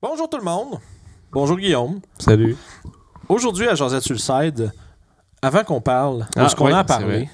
Bonjour 0.00 0.28
tout 0.30 0.38
le 0.38 0.44
monde. 0.44 0.78
Bonjour 1.32 1.56
Guillaume. 1.56 2.00
Salut. 2.18 2.56
Aujourd'hui 3.28 3.68
à 3.68 3.74
Josette 3.74 4.02
sur 4.02 4.14
le 4.14 4.18
side, 4.18 4.72
avant 5.42 5.64
qu'on 5.64 5.80
parle 5.80 6.20
de 6.20 6.40
Ah, 6.40 6.48
ce 6.48 6.56
qu'on 6.56 6.72
a 6.72 6.78
à 6.78 6.84
parler. 6.84 7.28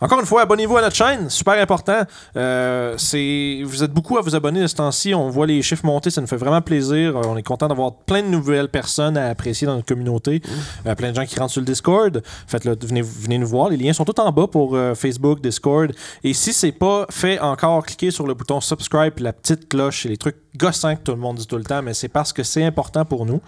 Encore 0.00 0.20
une 0.20 0.26
fois, 0.26 0.42
abonnez-vous 0.42 0.76
à 0.76 0.82
notre 0.82 0.96
chaîne, 0.96 1.30
super 1.30 1.54
important. 1.60 2.02
Euh, 2.36 2.94
c'est, 2.98 3.60
vous 3.64 3.82
êtes 3.84 3.92
beaucoup 3.92 4.18
à 4.18 4.20
vous 4.22 4.34
abonner 4.34 4.60
de 4.60 4.66
ce 4.66 4.74
temps-ci. 4.74 5.14
On 5.14 5.30
voit 5.30 5.46
les 5.46 5.62
chiffres 5.62 5.86
monter, 5.86 6.10
ça 6.10 6.20
nous 6.20 6.26
fait 6.26 6.36
vraiment 6.36 6.60
plaisir. 6.60 7.16
Euh, 7.16 7.22
on 7.26 7.36
est 7.36 7.42
content 7.42 7.68
d'avoir 7.68 7.92
plein 7.94 8.22
de 8.22 8.28
nouvelles 8.28 8.68
personnes 8.68 9.16
à 9.16 9.28
apprécier 9.28 9.66
dans 9.66 9.76
notre 9.76 9.86
communauté. 9.86 10.42
Mmh. 10.44 10.88
Euh, 10.88 10.94
plein 10.94 11.10
de 11.10 11.16
gens 11.16 11.24
qui 11.24 11.38
rentrent 11.38 11.52
sur 11.52 11.60
le 11.60 11.66
Discord. 11.66 12.22
Faites-le, 12.46 12.76
venez, 12.82 13.02
venez 13.02 13.38
nous 13.38 13.46
voir. 13.46 13.68
Les 13.70 13.76
liens 13.76 13.92
sont 13.92 14.04
tout 14.04 14.18
en 14.20 14.30
bas 14.32 14.46
pour 14.46 14.74
euh, 14.74 14.94
Facebook, 14.94 15.40
Discord. 15.40 15.92
Et 16.22 16.34
si 16.34 16.52
c'est 16.52 16.72
pas 16.72 17.06
fait 17.10 17.38
encore, 17.40 17.86
cliquez 17.86 18.10
sur 18.10 18.26
le 18.26 18.34
bouton 18.34 18.60
subscribe, 18.60 19.14
la 19.20 19.32
petite 19.32 19.68
cloche 19.68 20.06
et 20.06 20.08
les 20.08 20.16
trucs 20.16 20.36
gossants 20.56 20.94
que 20.96 21.02
tout 21.02 21.12
le 21.12 21.18
monde 21.18 21.36
dit 21.38 21.46
tout 21.48 21.56
le 21.56 21.64
temps, 21.64 21.82
mais 21.82 21.94
c'est 21.94 22.08
parce 22.08 22.32
que 22.32 22.42
c'est 22.44 22.62
important 22.64 23.04
pour 23.04 23.26
nous. 23.26 23.40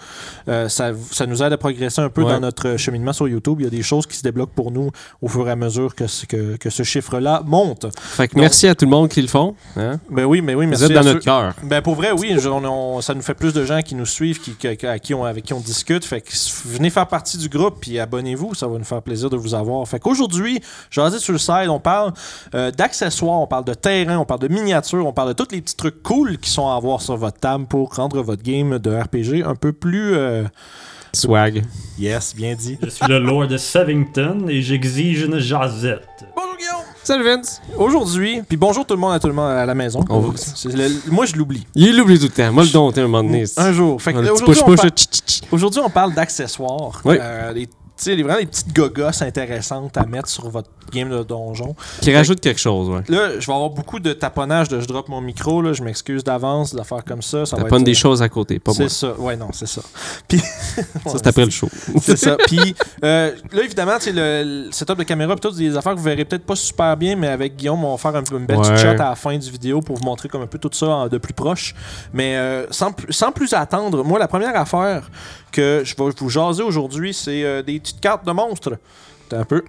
Ça, 0.46 0.90
ça 1.12 1.24
nous 1.26 1.40
aide 1.40 1.52
à 1.52 1.56
progresser 1.56 2.00
un 2.00 2.08
peu 2.08 2.22
Ouais. 2.24 2.32
dans 2.32 2.40
notre 2.40 2.76
cheminement 2.76 3.12
sur 3.12 3.28
YouTube. 3.28 3.58
Il 3.60 3.64
y 3.64 3.66
a 3.68 3.70
des 3.70 3.82
choses 3.82 4.06
qui 4.06 4.16
se 4.16 4.22
débloquent 4.22 4.52
pour 4.56 4.72
nous 4.72 4.90
au 5.22 5.28
fur 5.28 5.46
et 5.46 5.52
à 5.52 5.56
mesure 5.56 5.94
que, 5.94 6.08
ce- 6.08 6.26
que, 6.36 6.56
que 6.56 6.70
ce 6.70 6.82
chiffre-là 6.82 7.42
monte. 7.46 7.86
Fait 8.00 8.28
que 8.28 8.38
merci 8.38 8.66
à 8.68 8.74
tout 8.74 8.84
le 8.84 8.90
monde 8.90 9.08
qui 9.08 9.22
le 9.22 9.28
font. 9.28 9.54
Hein? 9.76 9.98
Ben 10.10 10.24
oui, 10.24 10.40
mais 10.42 10.54
oui, 10.54 10.64
Vous 10.66 10.70
merci 10.70 10.84
êtes 10.84 10.90
à 10.92 10.95
dans 11.00 11.04
notre 11.04 11.24
cœur. 11.24 11.54
Ben 11.62 11.80
pour 11.82 11.95
vrai, 11.95 12.12
oui, 12.12 12.36
je- 12.38 12.48
on- 12.48 12.64
on- 12.64 13.00
ça 13.00 13.14
nous 13.14 13.22
fait 13.22 13.34
plus 13.34 13.52
de 13.52 13.64
gens 13.64 13.80
qui 13.82 13.95
nous 13.95 14.06
suivent, 14.06 14.40
qui, 14.40 14.52
qui- 14.52 14.86
à 14.86 14.98
qui 14.98 15.14
on, 15.14 15.24
avec 15.24 15.45
qui 15.45 15.52
on 15.54 15.60
discute. 15.60 16.04
Fait 16.04 16.20
que 16.20 16.30
venez 16.66 16.90
faire 16.90 17.06
partie 17.06 17.38
du 17.38 17.48
groupe 17.48 17.76
puis 17.80 17.98
abonnez-vous, 17.98 18.54
ça 18.54 18.66
va 18.66 18.78
nous 18.78 18.84
faire 18.84 19.02
plaisir 19.02 19.30
de 19.30 19.36
vous 19.36 19.54
avoir. 19.54 19.86
Fait 19.88 19.98
qu'aujourd'hui, 19.98 20.60
dit 20.60 21.20
sur 21.20 21.32
le 21.32 21.38
site, 21.38 21.68
on 21.68 21.80
parle 21.80 22.12
euh, 22.54 22.70
d'accessoires, 22.70 23.40
on 23.40 23.46
parle 23.46 23.64
de 23.64 23.74
terrain, 23.74 24.18
on 24.18 24.24
parle 24.24 24.40
de 24.40 24.48
miniatures, 24.48 25.06
on 25.06 25.12
parle 25.12 25.28
de 25.28 25.32
tous 25.34 25.48
les 25.52 25.60
petits 25.62 25.76
trucs 25.76 26.02
cool 26.02 26.38
qui 26.38 26.50
sont 26.50 26.68
à 26.68 26.74
avoir 26.76 27.00
sur 27.02 27.16
votre 27.16 27.38
table 27.38 27.66
pour 27.66 27.95
rendre 27.95 28.23
votre 28.23 28.42
game 28.42 28.78
de 28.78 28.90
RPG 28.90 29.42
un 29.46 29.54
peu 29.54 29.73
plus 29.73 30.14
euh, 30.14 30.45
Swag. 31.16 31.64
yes, 31.98 32.34
bien 32.36 32.54
dit. 32.54 32.76
Je 32.82 32.90
suis 32.90 33.06
le 33.09 33.18
Lord 33.18 33.46
de 33.48 33.56
Savington 33.56 34.46
et 34.48 34.60
j'exige 34.60 35.23
une 35.23 35.38
jasette. 35.38 36.06
Bonjour 36.36 36.56
Guillaume. 36.58 36.84
Salut 37.02 37.24
Vince. 37.24 37.62
Aujourd'hui, 37.78 38.42
puis 38.46 38.56
bonjour 38.58 38.84
tout 38.84 38.95
le 38.95 39.00
monde 39.00 39.14
à 39.14 39.18
tout 39.18 39.28
le 39.28 39.32
monde 39.32 39.50
à 39.50 39.64
la 39.64 39.74
maison. 39.74 40.04
On 40.10 40.20
va- 40.20 40.36
C'est 40.36 40.73
le- 40.73 41.10
moi 41.10 41.24
je 41.24 41.34
l'oublie. 41.36 41.66
Il 41.74 41.96
l'oublie 41.96 42.18
tout 42.18 42.24
le 42.24 42.30
temps. 42.30 42.52
Moi, 42.52 42.64
le 42.64 42.70
dompter 42.70 43.00
un 43.00 43.04
moment 43.08 43.23
donné. 43.24 43.45
Un 43.56 43.73
jour. 43.73 44.00
Fait 44.02 44.12
que, 44.12 44.18
Un 44.18 44.23
là, 44.23 44.28
petit 44.32 44.42
aujourd'hui, 44.42 44.62
on 44.62 44.66
push-push, 44.66 44.76
par- 44.76 44.84
là, 44.84 44.90
tch, 44.90 45.06
tch, 45.06 45.20
tch. 45.24 45.40
Aujourd'hui, 45.50 45.80
on 45.84 45.88
parle 45.90 46.12
d'accessoires. 46.14 47.00
Oui. 47.04 47.16
Euh, 47.20 47.54
des, 47.54 47.68
sais, 48.04 48.14
vraiment 48.22 48.38
des 48.38 48.46
petites 48.46 48.74
gogosses 48.74 49.22
intéressantes 49.22 49.96
à 49.96 50.04
mettre 50.06 50.28
sur 50.28 50.48
votre 50.50 50.68
game 50.92 51.08
de 51.10 51.22
donjon. 51.22 51.74
Qui 52.00 52.14
rajoute 52.14 52.40
quelque 52.40 52.60
chose, 52.60 52.88
ouais. 52.88 53.02
Là, 53.08 53.38
je 53.40 53.46
vais 53.46 53.52
avoir 53.52 53.70
beaucoup 53.70 53.98
de 54.00 54.12
taponnage 54.12 54.68
de 54.68 54.80
je 54.80 54.86
drop 54.86 55.08
mon 55.08 55.20
micro. 55.20 55.62
Là, 55.62 55.72
je 55.72 55.82
m'excuse 55.82 56.22
d'avance 56.24 56.74
d'affaires 56.74 57.04
comme 57.04 57.22
ça. 57.22 57.46
ça 57.46 57.56
être- 57.58 57.78
des 57.84 57.94
choses 57.94 58.22
à 58.22 58.28
côté, 58.28 58.58
pas 58.58 58.72
C'est 58.72 58.82
moi. 58.84 58.88
ça. 58.88 59.12
Ouais, 59.18 59.36
non, 59.36 59.48
c'est 59.52 59.66
ça. 59.66 59.80
Puis, 60.28 60.38
Ça, 60.38 60.84
c'est 61.14 61.26
après 61.26 61.44
le 61.44 61.50
show. 61.50 61.68
c'est 62.00 62.16
ça. 62.16 62.36
Puis 62.46 62.74
euh, 63.04 63.32
là, 63.52 63.62
évidemment, 63.62 63.96
le, 64.06 64.64
le 64.66 64.72
setup 64.72 64.97
de 64.98 65.02
caméra, 65.04 65.34
puis 65.36 65.41
tout, 65.48 65.56
des 65.56 65.76
affaires 65.76 65.92
que 65.92 65.98
vous 65.98 66.04
verrez 66.04 66.24
peut-être 66.24 66.44
pas 66.44 66.56
super 66.56 66.97
bien, 66.97 67.16
mais 67.16 67.28
avec 67.28 67.56
Guillaume, 67.56 67.84
on 67.84 67.92
va 67.92 67.98
faire 67.98 68.14
un 68.16 68.22
une 68.36 68.47
belle 68.47 68.58
petite 68.58 68.76
shot 68.78 68.88
à 68.88 69.10
la 69.10 69.14
fin 69.14 69.36
du 69.36 69.50
vidéo 69.50 69.80
pour 69.80 69.97
vous 69.97 70.04
montrer 70.04 70.28
comme 70.28 70.42
un 70.42 70.47
peu 70.47 70.58
tout 70.58 70.70
ça 70.72 71.08
de 71.08 71.19
plus 71.19 71.32
proche. 71.34 71.74
Mais 72.12 72.36
euh, 72.36 72.66
sans 72.70 73.32
plus 73.32 73.52
attendre, 73.52 74.02
moi, 74.04 74.19
la 74.19 74.28
première 74.28 74.56
affaire 74.56 75.10
que 75.56 75.82
je 75.84 75.97
vais 75.97 76.10
vous 76.19 76.28
jaser 76.28 76.62
aujourd'hui, 76.62 77.15
c'est 77.15 77.43
euh, 77.43 77.62
des 77.62 77.81
petites 77.81 78.00
cartes 78.00 78.26
de 78.26 78.32
monstres. 78.32 78.78
T'as 79.28 79.41
un 79.41 79.44
peu. 79.44 79.65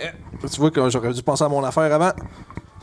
Eh, 0.00 0.48
Tu 0.48 0.60
vois 0.60 0.70
que 0.70 0.88
j'aurais 0.88 1.12
dû 1.12 1.22
penser 1.22 1.44
à 1.44 1.48
mon 1.48 1.62
affaire 1.62 1.92
avant. 1.92 2.12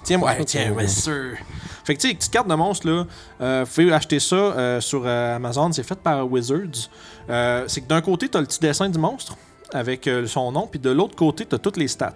Tiens, 0.03 0.19
ouais, 0.19 0.45
tiens, 0.45 0.71
ouais, 0.71 0.87
sûr. 0.87 1.35
Fait 1.83 1.95
que, 1.95 1.99
tu 1.99 2.07
sais, 2.07 2.13
les 2.13 2.15
petites 2.15 2.31
cartes 2.31 2.47
de 2.47 2.53
monstres, 2.53 2.87
là, 2.87 3.05
euh, 3.41 3.65
vous 3.65 3.73
pouvez 3.73 3.91
acheter 3.91 4.19
ça 4.19 4.35
euh, 4.35 4.79
sur 4.81 5.01
euh, 5.03 5.35
Amazon. 5.35 5.71
C'est 5.71 5.83
fait 5.83 5.99
par 5.99 6.31
Wizards. 6.31 6.89
C'est 7.67 7.81
que 7.81 7.87
d'un 7.87 8.01
côté, 8.01 8.29
tu 8.29 8.37
as 8.37 8.41
le 8.41 8.47
petit 8.47 8.59
dessin 8.59 8.87
du 8.87 8.99
monstre 8.99 9.35
avec 9.73 10.07
euh, 10.07 10.27
son 10.27 10.51
nom, 10.51 10.67
puis 10.69 10.79
de 10.79 10.89
l'autre 10.89 11.15
côté, 11.15 11.45
tu 11.45 11.55
as 11.55 11.57
toutes 11.59 11.77
les 11.77 11.87
stats. 11.87 12.13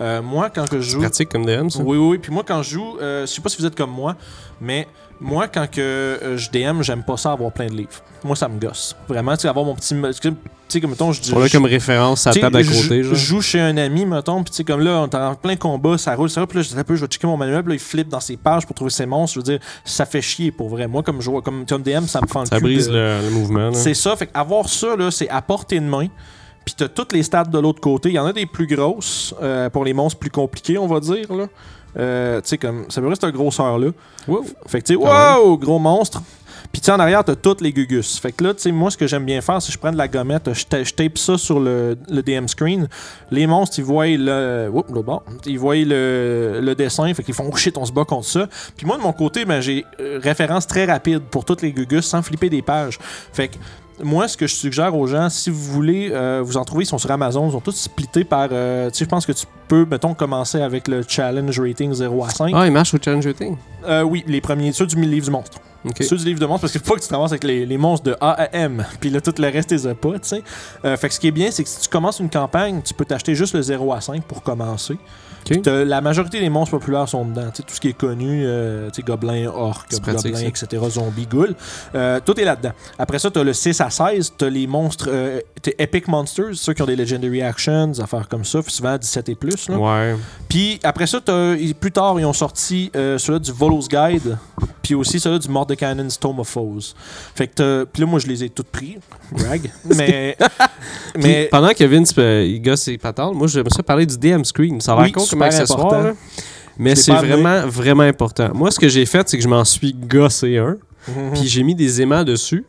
Euh, 0.00 0.22
moi, 0.22 0.50
quand 0.50 0.68
que 0.68 0.80
je 0.80 0.90
joue. 0.90 1.00
Pratique 1.00 1.28
comme 1.28 1.44
DM, 1.46 1.68
ça. 1.68 1.80
Oui, 1.82 1.96
oui, 1.98 2.08
oui. 2.12 2.18
Puis 2.18 2.32
moi, 2.32 2.42
quand 2.46 2.62
je 2.62 2.70
joue, 2.70 2.96
euh, 3.00 3.22
je 3.22 3.26
sais 3.26 3.40
pas 3.40 3.48
si 3.48 3.58
vous 3.58 3.66
êtes 3.66 3.76
comme 3.76 3.90
moi, 3.90 4.16
mais 4.60 4.88
moi, 5.20 5.48
quand 5.48 5.68
que 5.70 5.80
euh, 5.80 6.36
je 6.36 6.50
DM, 6.50 6.82
j'aime 6.82 7.02
pas 7.02 7.16
ça 7.16 7.32
avoir 7.32 7.52
plein 7.52 7.66
de 7.66 7.72
livres. 7.74 7.90
Moi, 8.24 8.36
ça 8.36 8.48
me 8.48 8.58
gosse. 8.58 8.96
Vraiment, 9.08 9.36
tu 9.36 9.42
sais, 9.42 9.48
avoir 9.48 9.64
mon 9.64 9.74
petit. 9.74 9.94
Tu 9.94 10.30
sais, 10.74 10.80
comme 10.80 10.90
mettons, 10.90 11.12
je 11.12 11.20
dis. 11.20 11.32
L'a 11.34 11.48
comme 11.48 11.64
référence 11.64 12.26
à 12.26 12.30
la 12.32 12.40
table 12.40 12.56
à 12.58 12.62
côté, 12.62 13.02
Je 13.02 13.14
joue 13.14 13.40
chez 13.40 13.58
un 13.60 13.76
ami, 13.78 14.04
mettons, 14.04 14.42
puis 14.42 14.50
tu 14.50 14.56
sais, 14.58 14.64
comme 14.64 14.80
là, 14.80 15.00
on 15.02 15.06
est 15.08 15.14
en 15.14 15.34
plein 15.34 15.56
combat, 15.56 15.96
ça 15.98 16.14
roule, 16.14 16.28
ça 16.30 16.40
roule, 16.40 16.48
puis 16.48 16.58
là, 16.58 16.62
je 16.62 16.68
dis 16.70 16.78
un 16.78 16.84
peu, 16.84 16.94
je 16.94 17.00
vais 17.02 17.06
checker 17.06 17.26
mon 17.26 17.36
manuel, 17.36 17.62
puis 17.62 17.70
là, 17.70 17.74
il 17.76 17.80
flippe 17.80 18.08
dans 18.08 18.20
ses 18.20 18.36
pages 18.36 18.66
pour 18.66 18.74
trouver 18.74 18.90
ses 18.90 19.06
monstres. 19.06 19.34
Je 19.34 19.38
veux 19.40 19.44
dire, 19.58 19.60
ça 19.84 20.04
fait 20.04 20.20
chier 20.22 20.50
pour 20.52 20.68
vrai. 20.68 20.86
Moi, 20.86 21.02
comme 21.02 21.20
joueur, 21.22 21.42
comme 21.42 21.64
Tom 21.64 21.82
DM, 21.82 22.04
ça 22.06 22.20
me 22.20 22.26
fend 22.26 22.40
le 22.40 22.46
Ça 22.46 22.56
cul 22.58 22.62
brise 22.64 22.88
de- 22.88 22.92
le, 22.94 23.20
le 23.24 23.30
mouvement. 23.30 23.70
là. 23.70 23.74
C'est 23.74 23.94
ça, 23.94 24.14
fait 24.16 24.30
avoir 24.34 24.68
ça, 24.68 24.94
là, 24.96 25.10
c'est 25.10 25.28
à 25.30 25.40
portée 25.42 25.80
de 25.80 25.86
main. 25.86 26.08
Puis 26.68 26.74
t'as 26.76 26.88
toutes 26.88 27.14
les 27.14 27.22
stats 27.22 27.44
de 27.44 27.58
l'autre 27.58 27.80
côté. 27.80 28.10
Il 28.10 28.14
y 28.14 28.18
en 28.18 28.26
a 28.26 28.32
des 28.34 28.44
plus 28.44 28.66
grosses 28.66 29.34
euh, 29.40 29.70
pour 29.70 29.86
les 29.86 29.94
monstres 29.94 30.18
plus 30.18 30.28
compliqués, 30.28 30.76
on 30.76 30.86
va 30.86 31.00
dire. 31.00 31.32
Là. 31.32 31.46
Euh, 31.96 32.42
tu 32.42 32.48
sais, 32.48 32.58
comme. 32.58 32.84
Ça 32.90 33.00
veut 33.00 33.08
dire 33.08 33.16
cette 33.18 33.32
grosseur-là. 33.32 33.88
Wow. 34.26 34.44
Fait 34.66 34.82
que 34.82 34.88
tu 34.88 34.92
sais, 34.92 34.98
wow, 34.98 35.56
gros 35.56 35.78
monstre. 35.78 36.20
Puis 36.72 36.80
tu 36.80 36.86
sais, 36.86 36.92
en 36.92 36.98
arrière, 37.00 37.24
t'as 37.24 37.34
toutes 37.34 37.60
les 37.60 37.72
gugus. 37.72 38.18
Fait 38.18 38.32
que 38.32 38.44
là, 38.44 38.54
tu 38.54 38.62
sais, 38.62 38.72
moi, 38.72 38.90
ce 38.90 38.96
que 38.96 39.06
j'aime 39.06 39.24
bien 39.24 39.40
faire, 39.40 39.60
c'est 39.62 39.68
que 39.68 39.72
je 39.74 39.78
prends 39.78 39.92
de 39.92 39.96
la 39.96 40.08
gommette, 40.08 40.52
je, 40.52 40.64
ta- 40.64 40.82
je 40.82 40.92
tape 40.92 41.18
ça 41.18 41.38
sur 41.38 41.60
le, 41.60 41.96
le 42.08 42.22
DM 42.22 42.46
screen. 42.46 42.88
Les 43.30 43.46
monstres, 43.46 43.78
ils 43.78 43.84
voient 43.84 44.06
le. 44.06 44.70
Oups, 44.72 44.90
bord. 45.02 45.22
Ils 45.46 45.58
voient 45.58 45.76
le, 45.76 46.60
le 46.62 46.74
dessin. 46.74 47.12
Fait 47.14 47.22
qu'ils 47.22 47.34
font, 47.34 47.48
oh 47.52 47.56
shit, 47.56 47.76
on 47.78 47.84
se 47.84 47.92
bat 47.92 48.04
contre 48.04 48.26
ça. 48.26 48.46
Puis 48.76 48.86
moi, 48.86 48.96
de 48.96 49.02
mon 49.02 49.12
côté, 49.12 49.44
ben, 49.44 49.60
j'ai 49.60 49.84
euh, 50.00 50.18
référence 50.22 50.66
très 50.66 50.84
rapide 50.84 51.20
pour 51.30 51.44
toutes 51.44 51.62
les 51.62 51.72
gugus 51.72 52.04
sans 52.06 52.22
flipper 52.22 52.48
des 52.50 52.62
pages. 52.62 52.98
Fait 53.32 53.48
que 53.48 53.56
moi, 54.02 54.28
ce 54.28 54.36
que 54.36 54.46
je 54.46 54.54
suggère 54.54 54.94
aux 54.96 55.08
gens, 55.08 55.28
si 55.28 55.50
vous 55.50 55.60
voulez 55.72 56.10
euh, 56.12 56.40
vous 56.44 56.56
en 56.56 56.64
trouver, 56.64 56.84
ils 56.84 56.86
sont 56.86 56.98
sur 56.98 57.10
Amazon, 57.10 57.48
ils 57.48 57.52
sont 57.52 57.60
tous 57.60 57.74
splittés 57.74 58.22
par. 58.22 58.48
euh, 58.52 58.90
tu 58.90 58.98
sais, 58.98 59.04
je 59.04 59.08
pense 59.10 59.26
que 59.26 59.32
tu 59.32 59.44
peux, 59.66 59.84
mettons, 59.90 60.14
commencer 60.14 60.60
avec 60.62 60.86
le 60.86 61.02
challenge 61.06 61.58
rating 61.58 61.92
0 61.92 62.24
à 62.24 62.30
5. 62.30 62.52
Ah, 62.54 62.66
il 62.66 62.72
marche 62.72 62.94
au 62.94 62.98
challenge 63.04 63.26
rating? 63.26 63.56
Euh, 63.88 64.02
oui, 64.02 64.22
les 64.28 64.40
premiers, 64.40 64.70
ceux 64.72 64.86
du 64.86 64.94
livre 65.00 65.24
du 65.26 65.32
monstre. 65.32 65.58
Ok. 65.84 66.02
Ceux 66.02 66.16
du 66.16 66.24
livre 66.24 66.40
de 66.40 66.46
monstre, 66.46 66.62
parce 66.62 66.72
qu'il 66.72 66.80
faut 66.80 66.92
pas 66.94 66.96
que 66.96 67.02
tu 67.02 67.08
te 67.08 67.14
ramasses 67.14 67.30
avec 67.32 67.44
les, 67.44 67.64
les 67.66 67.78
monstres 67.78 68.04
de 68.10 68.16
A 68.20 68.32
à 68.32 68.48
M, 68.54 68.84
puis 69.00 69.10
là, 69.10 69.20
tout 69.20 69.34
le 69.38 69.48
reste, 69.48 69.68
t'es 69.68 69.94
pas, 69.94 70.12
tu 70.18 70.28
sais. 70.28 70.42
Euh, 70.84 70.96
fait 70.96 71.08
que 71.08 71.14
ce 71.14 71.20
qui 71.20 71.28
est 71.28 71.32
bien, 71.32 71.50
c'est 71.50 71.62
que 71.62 71.68
si 71.68 71.80
tu 71.80 71.88
commences 71.88 72.18
une 72.20 72.30
campagne, 72.30 72.80
tu 72.84 72.94
peux 72.94 73.04
t'acheter 73.04 73.34
juste 73.34 73.54
le 73.54 73.62
0 73.62 73.92
à 73.92 74.00
5 74.00 74.22
pour 74.24 74.42
commencer. 74.42 74.96
La 75.86 76.02
majorité 76.02 76.40
des 76.40 76.50
monstres 76.50 76.76
populaires 76.78 77.08
sont 77.08 77.24
dedans. 77.24 77.46
Tu 77.50 77.58
sais, 77.58 77.62
tout 77.62 77.74
ce 77.74 77.80
qui 77.80 77.88
est 77.88 77.96
connu, 77.96 78.42
euh, 78.44 78.90
tu 78.90 79.02
gobelins, 79.02 79.46
orques, 79.48 79.88
gobelins, 80.16 80.40
etc., 80.48 80.82
zombies, 80.90 81.26
ghouls. 81.26 81.54
Euh, 81.94 82.20
tout 82.22 82.38
est 82.38 82.44
là-dedans. 82.44 82.72
Après 82.98 83.18
ça, 83.18 83.30
t'as 83.30 83.42
le 83.42 83.54
6 83.54 83.80
à 83.80 83.88
16, 83.88 84.34
t'as 84.36 84.50
les 84.50 84.66
monstres 84.66 85.06
euh, 85.10 85.40
t'as 85.62 85.70
Epic 85.78 86.06
Monsters, 86.08 86.54
ceux 86.54 86.74
qui 86.74 86.82
ont 86.82 86.86
des 86.86 86.96
Legendary 86.96 87.40
Actions, 87.40 87.86
des 87.88 88.00
affaires 88.00 88.28
comme 88.28 88.44
ça, 88.44 88.60
souvent 88.66 88.98
17 88.98 89.28
et 89.30 89.34
plus. 89.36 89.68
Là. 89.70 89.78
Ouais. 89.78 90.16
Puis 90.50 90.80
après 90.82 91.06
ça, 91.06 91.18
t'as- 91.24 91.54
ils- 91.54 91.74
plus 91.74 91.92
tard, 91.92 92.20
ils 92.20 92.26
ont 92.26 92.32
sorti 92.34 92.90
euh, 92.94 93.16
ceux-là 93.16 93.38
du 93.38 93.52
Volos 93.52 93.86
Guide, 93.88 94.36
puis 94.88 94.94
aussi 94.94 95.20
ceux-là 95.20 95.38
du 95.38 95.48
Mordecannon's 95.50 96.18
Tome 96.18 96.40
of 96.40 96.48
Foes. 96.48 96.94
Fait 97.34 97.46
que 97.46 97.84
Puis 97.92 98.00
là, 98.00 98.06
moi, 98.08 98.18
je 98.20 98.26
les 98.26 98.42
ai 98.44 98.48
toutes 98.48 98.68
pris. 98.68 98.96
Brag. 99.32 99.70
mais. 99.96 100.34
Mais. 101.14 101.46
pendant 101.50 101.74
que 101.74 101.84
Vince 101.84 102.14
euh, 102.16 102.42
il 102.48 102.62
gosse 102.62 102.80
ses 102.80 102.96
patentes, 102.96 103.34
moi 103.34 103.46
j'aimerais 103.48 103.68
ça 103.76 103.82
parler 103.82 104.06
du 104.06 104.16
DM 104.16 104.44
screen. 104.44 104.80
Ça 104.80 104.92
a 104.94 104.96
l'air 104.96 105.14
Oui, 105.14 105.26
comme 105.28 105.42
accessoire, 105.42 106.02
là. 106.02 106.12
mais 106.78 106.96
Je 106.96 107.02
c'est 107.02 107.12
vraiment, 107.12 107.66
vraiment 107.66 108.04
important. 108.04 108.48
Moi, 108.54 108.70
ce 108.70 108.80
que 108.80 108.88
j'ai 108.88 109.04
fait, 109.04 109.28
c'est 109.28 109.36
que 109.36 109.42
je 109.42 109.48
m'en 109.48 109.64
suis 109.66 109.92
gossé 109.92 110.56
un, 110.56 110.78
Mhm. 111.06 111.32
puis 111.34 111.46
j'ai 111.48 111.62
mis 111.62 111.74
des 111.74 112.00
aimants 112.00 112.24
dessus. 112.24 112.64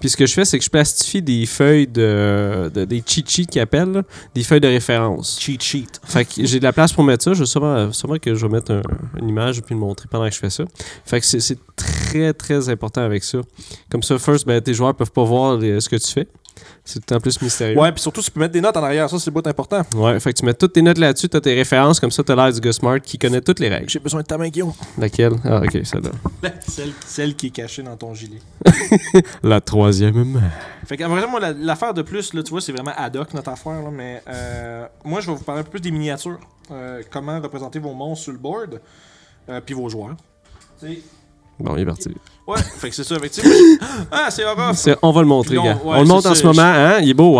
Puis 0.00 0.08
ce 0.10 0.16
que 0.16 0.26
je 0.26 0.32
fais, 0.34 0.44
c'est 0.44 0.58
que 0.58 0.64
je 0.64 0.70
plastifie 0.70 1.22
des 1.22 1.46
feuilles 1.46 1.86
de, 1.86 2.70
de- 2.74 2.84
des 2.84 3.02
cheat 3.04 3.28
sheets 3.28 3.46
qu'ils 3.46 3.60
appellent, 3.60 3.90
là, 3.92 4.02
des 4.34 4.42
feuilles 4.42 4.60
de 4.60 4.68
référence. 4.68 5.38
Cheat 5.40 5.62
sheet. 5.62 5.88
Fait 6.04 6.24
que 6.24 6.44
j'ai 6.46 6.58
de 6.58 6.64
la 6.64 6.72
place 6.72 6.92
pour 6.92 7.04
mettre 7.04 7.24
ça. 7.24 7.34
Je 7.34 7.44
sûrement, 7.44 7.92
sûrement 7.92 8.18
que 8.18 8.34
je 8.34 8.46
vais 8.46 8.52
mettre 8.52 8.72
un- 8.72 8.82
une 9.20 9.28
image 9.28 9.62
puis 9.62 9.74
le 9.74 9.80
montrer 9.80 10.06
pendant 10.10 10.28
que 10.28 10.34
je 10.34 10.38
fais 10.38 10.50
ça. 10.50 10.64
Fait 11.04 11.20
que 11.20 11.26
c'est- 11.26 11.40
c'est 11.40 11.58
très, 11.76 12.32
très 12.32 12.68
important 12.68 13.00
avec 13.02 13.24
ça. 13.24 13.38
Comme 13.90 14.02
ça, 14.02 14.18
first, 14.18 14.46
ben, 14.46 14.60
tes 14.60 14.74
joueurs 14.74 14.94
peuvent 14.94 15.12
pas 15.12 15.24
voir 15.24 15.56
les- 15.58 15.80
ce 15.80 15.88
que 15.88 15.96
tu 15.96 16.08
fais. 16.12 16.28
C'est 16.84 17.04
tout 17.04 17.14
en 17.14 17.20
plus 17.20 17.40
mystérieux. 17.42 17.78
Ouais, 17.78 17.90
puis 17.92 18.00
surtout, 18.00 18.20
tu 18.22 18.30
peux 18.30 18.40
mettre 18.40 18.52
des 18.52 18.60
notes 18.60 18.76
en 18.76 18.82
arrière. 18.82 19.08
Ça, 19.10 19.18
c'est 19.18 19.26
le 19.30 19.32
bout 19.34 19.46
important. 19.46 19.82
Ouais, 19.96 20.18
fait 20.20 20.32
que 20.32 20.38
tu 20.38 20.44
mets 20.44 20.54
toutes 20.54 20.72
tes 20.74 20.82
notes 20.82 20.98
là-dessus, 20.98 21.28
t'as 21.28 21.40
tes 21.40 21.54
références, 21.54 21.98
comme 22.00 22.10
ça 22.10 22.22
t'as 22.22 22.34
l'air 22.36 22.52
du 22.52 22.60
gars 22.60 22.72
smart 22.72 23.00
qui 23.00 23.18
connaît 23.18 23.40
toutes 23.40 23.58
les 23.60 23.68
règles. 23.68 23.88
J'ai 23.88 23.98
besoin 23.98 24.20
de 24.22 24.26
ta 24.26 24.38
main, 24.38 24.48
Guillaume. 24.48 24.72
Laquelle? 24.98 25.32
Ah, 25.44 25.60
ok, 25.64 25.78
celle-là. 25.84 26.50
celle, 26.68 26.92
celle 27.06 27.34
qui 27.36 27.46
est 27.48 27.50
cachée 27.50 27.82
dans 27.82 27.96
ton 27.96 28.14
gilet. 28.14 28.38
La 29.42 29.60
troisième 29.60 30.24
main. 30.24 30.42
Fait 30.86 30.96
que, 30.96 31.04
après, 31.04 31.26
moi, 31.26 31.40
la- 31.40 31.52
l'affaire 31.52 31.94
de 31.94 32.02
plus, 32.02 32.34
là, 32.34 32.42
tu 32.42 32.50
vois, 32.50 32.60
c'est 32.60 32.72
vraiment 32.72 32.92
ad 32.96 33.16
hoc 33.16 33.32
notre 33.34 33.50
affaire, 33.50 33.82
là, 33.82 33.90
mais 33.90 34.22
euh, 34.28 34.86
moi, 35.04 35.20
je 35.20 35.30
vais 35.30 35.36
vous 35.36 35.42
parler 35.44 35.60
un 35.62 35.64
peu 35.64 35.70
plus 35.70 35.80
des 35.80 35.90
miniatures. 35.90 36.38
Euh, 36.70 37.02
comment 37.10 37.40
représenter 37.40 37.78
vos 37.78 37.94
monstres 37.94 38.24
sur 38.24 38.32
le 38.32 38.38
board, 38.38 38.80
euh, 39.48 39.60
puis 39.64 39.74
vos 39.74 39.88
joueurs. 39.88 40.16
Tu 40.80 40.86
sais, 40.94 40.98
Bon, 41.58 41.76
il 41.76 41.82
est 41.82 41.86
parti. 41.86 42.10
Ouais, 42.46 42.58
fait 42.60 42.90
que 42.90 42.94
c'est 42.94 43.04
ça. 43.04 43.16
Que, 43.16 43.26
tu 43.26 43.40
sais, 43.40 43.78
ah, 44.10 44.30
c'est 44.30 44.44
horrible. 44.44 44.74
C'est- 44.76 44.96
On 45.02 45.12
va 45.12 45.20
le 45.22 45.26
montrer, 45.26 45.56
gars. 45.56 45.78
on- 45.82 45.98
le 46.00 46.04
montre 46.04 46.28
en 46.30 46.34
ce 46.34 46.44
moment, 46.46 46.62
hein? 46.62 46.98
Il 47.00 47.08
est 47.10 47.14
beau, 47.14 47.38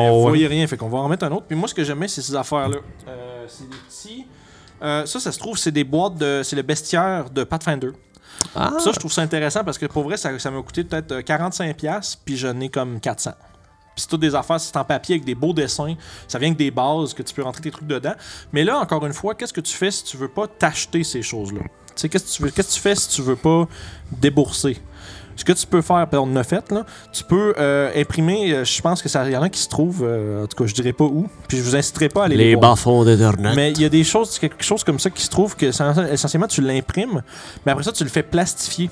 mais 0.00 0.10
vous 0.10 0.20
voyez 0.22 0.46
rien, 0.48 0.66
fait 0.66 0.76
qu'on 0.76 0.88
va 0.88 0.98
en 0.98 1.04
remettre 1.04 1.24
un 1.24 1.30
autre. 1.32 1.46
Puis 1.46 1.56
moi, 1.56 1.68
ce 1.68 1.74
que 1.74 1.84
j'aime 1.84 1.98
bien, 1.98 2.08
c'est 2.08 2.22
ces 2.22 2.34
affaires-là. 2.34 2.78
Euh, 3.08 3.44
c'est 3.48 3.68
des 3.70 3.76
petits. 3.76 4.26
euh, 4.82 5.06
ça, 5.06 5.20
ça 5.20 5.30
se 5.30 5.38
trouve, 5.38 5.56
c'est 5.56 5.70
des 5.70 5.84
boîtes 5.84 6.16
de. 6.16 6.40
C'est 6.42 6.56
le 6.56 6.62
bestiaire 6.62 7.30
de 7.30 7.44
Pathfinder. 7.44 7.90
Ah, 8.56 8.72
Ça, 8.80 8.90
je 8.92 8.98
trouve 8.98 9.12
ça 9.12 9.22
intéressant 9.22 9.62
parce 9.62 9.76
que 9.78 9.86
pour 9.86 10.02
vrai, 10.02 10.16
ça 10.16 10.36
ça 10.38 10.50
m'a 10.50 10.62
coûté 10.62 10.82
peut-être 10.82 11.12
euh, 11.12 11.20
45$, 11.22 12.16
puis 12.24 12.36
j'en 12.36 12.58
ai 12.58 12.68
comme 12.70 12.96
400$. 12.98 13.34
Puis 13.94 14.02
c'est 14.02 14.08
toutes 14.08 14.20
des 14.20 14.34
affaires, 14.34 14.58
c'est 14.58 14.76
en 14.76 14.84
papier 14.84 15.16
avec 15.16 15.24
des 15.24 15.34
beaux 15.34 15.52
dessins. 15.52 15.94
Ça 16.26 16.38
vient 16.38 16.48
avec 16.48 16.58
des 16.58 16.70
bases 16.70 17.12
que 17.12 17.22
tu 17.22 17.34
peux 17.34 17.42
rentrer 17.42 17.60
tes 17.62 17.70
trucs 17.70 17.86
dedans. 17.86 18.14
Mais 18.52 18.64
là, 18.64 18.78
encore 18.80 19.04
une 19.06 19.12
fois, 19.12 19.34
qu'est-ce 19.34 19.52
que 19.52 19.60
tu 19.60 19.74
fais 19.76 19.90
si 19.90 20.02
tu 20.04 20.16
veux 20.16 20.28
pas 20.28 20.46
t'acheter 20.48 21.04
ces 21.04 21.22
choses-là? 21.22 21.60
Sais, 22.00 22.08
qu'est-ce 22.08 22.24
que 22.24 22.36
tu 22.36 22.42
veux, 22.42 22.50
qu'est-ce 22.50 22.68
que 22.68 22.74
tu 22.74 22.80
fais 22.80 22.94
si 22.94 23.08
tu 23.10 23.20
veux 23.20 23.36
pas 23.36 23.68
débourser? 24.10 24.78
Ce 25.36 25.44
que 25.44 25.52
tu 25.52 25.66
peux 25.66 25.82
faire, 25.82 26.06
puis 26.08 26.18
on 26.18 26.24
en 26.24 26.36
a 26.36 26.44
fait, 26.44 26.70
là, 26.72 26.84
tu 27.12 27.24
peux 27.24 27.54
euh, 27.58 27.90
imprimer, 27.94 28.52
euh, 28.52 28.64
je 28.64 28.80
pense 28.80 29.02
que 29.02 29.08
ça 29.08 29.28
y 29.28 29.36
en 29.36 29.42
a 29.42 29.48
qui 29.48 29.60
se 29.60 29.68
trouvent, 29.68 30.02
euh, 30.02 30.44
en 30.44 30.46
tout 30.46 30.56
cas, 30.56 30.66
je 30.66 30.74
dirais 30.74 30.92
pas 30.92 31.04
où, 31.04 31.28
puis 31.48 31.58
je 31.58 31.62
vous 31.62 31.76
inciterai 31.76 32.08
pas 32.08 32.22
à 32.22 32.24
aller 32.24 32.36
les, 32.36 32.44
les 32.46 32.54
voir. 32.54 32.72
bas-fonds 32.72 33.04
d'Ethernet. 33.04 33.54
Mais 33.54 33.70
il 33.72 33.80
y 33.80 33.84
a 33.84 33.88
des 33.90 34.04
choses, 34.04 34.38
quelque 34.38 34.64
chose 34.64 34.82
comme 34.82 34.98
ça 34.98 35.10
qui 35.10 35.22
se 35.22 35.30
trouve 35.30 35.56
que 35.56 35.66
essentiellement 36.12 36.46
tu 36.46 36.62
l'imprimes, 36.62 37.22
mais 37.64 37.72
après 37.72 37.84
ça 37.84 37.92
tu 37.92 38.04
le 38.04 38.10
fais 38.10 38.22
plastifier. 38.22 38.90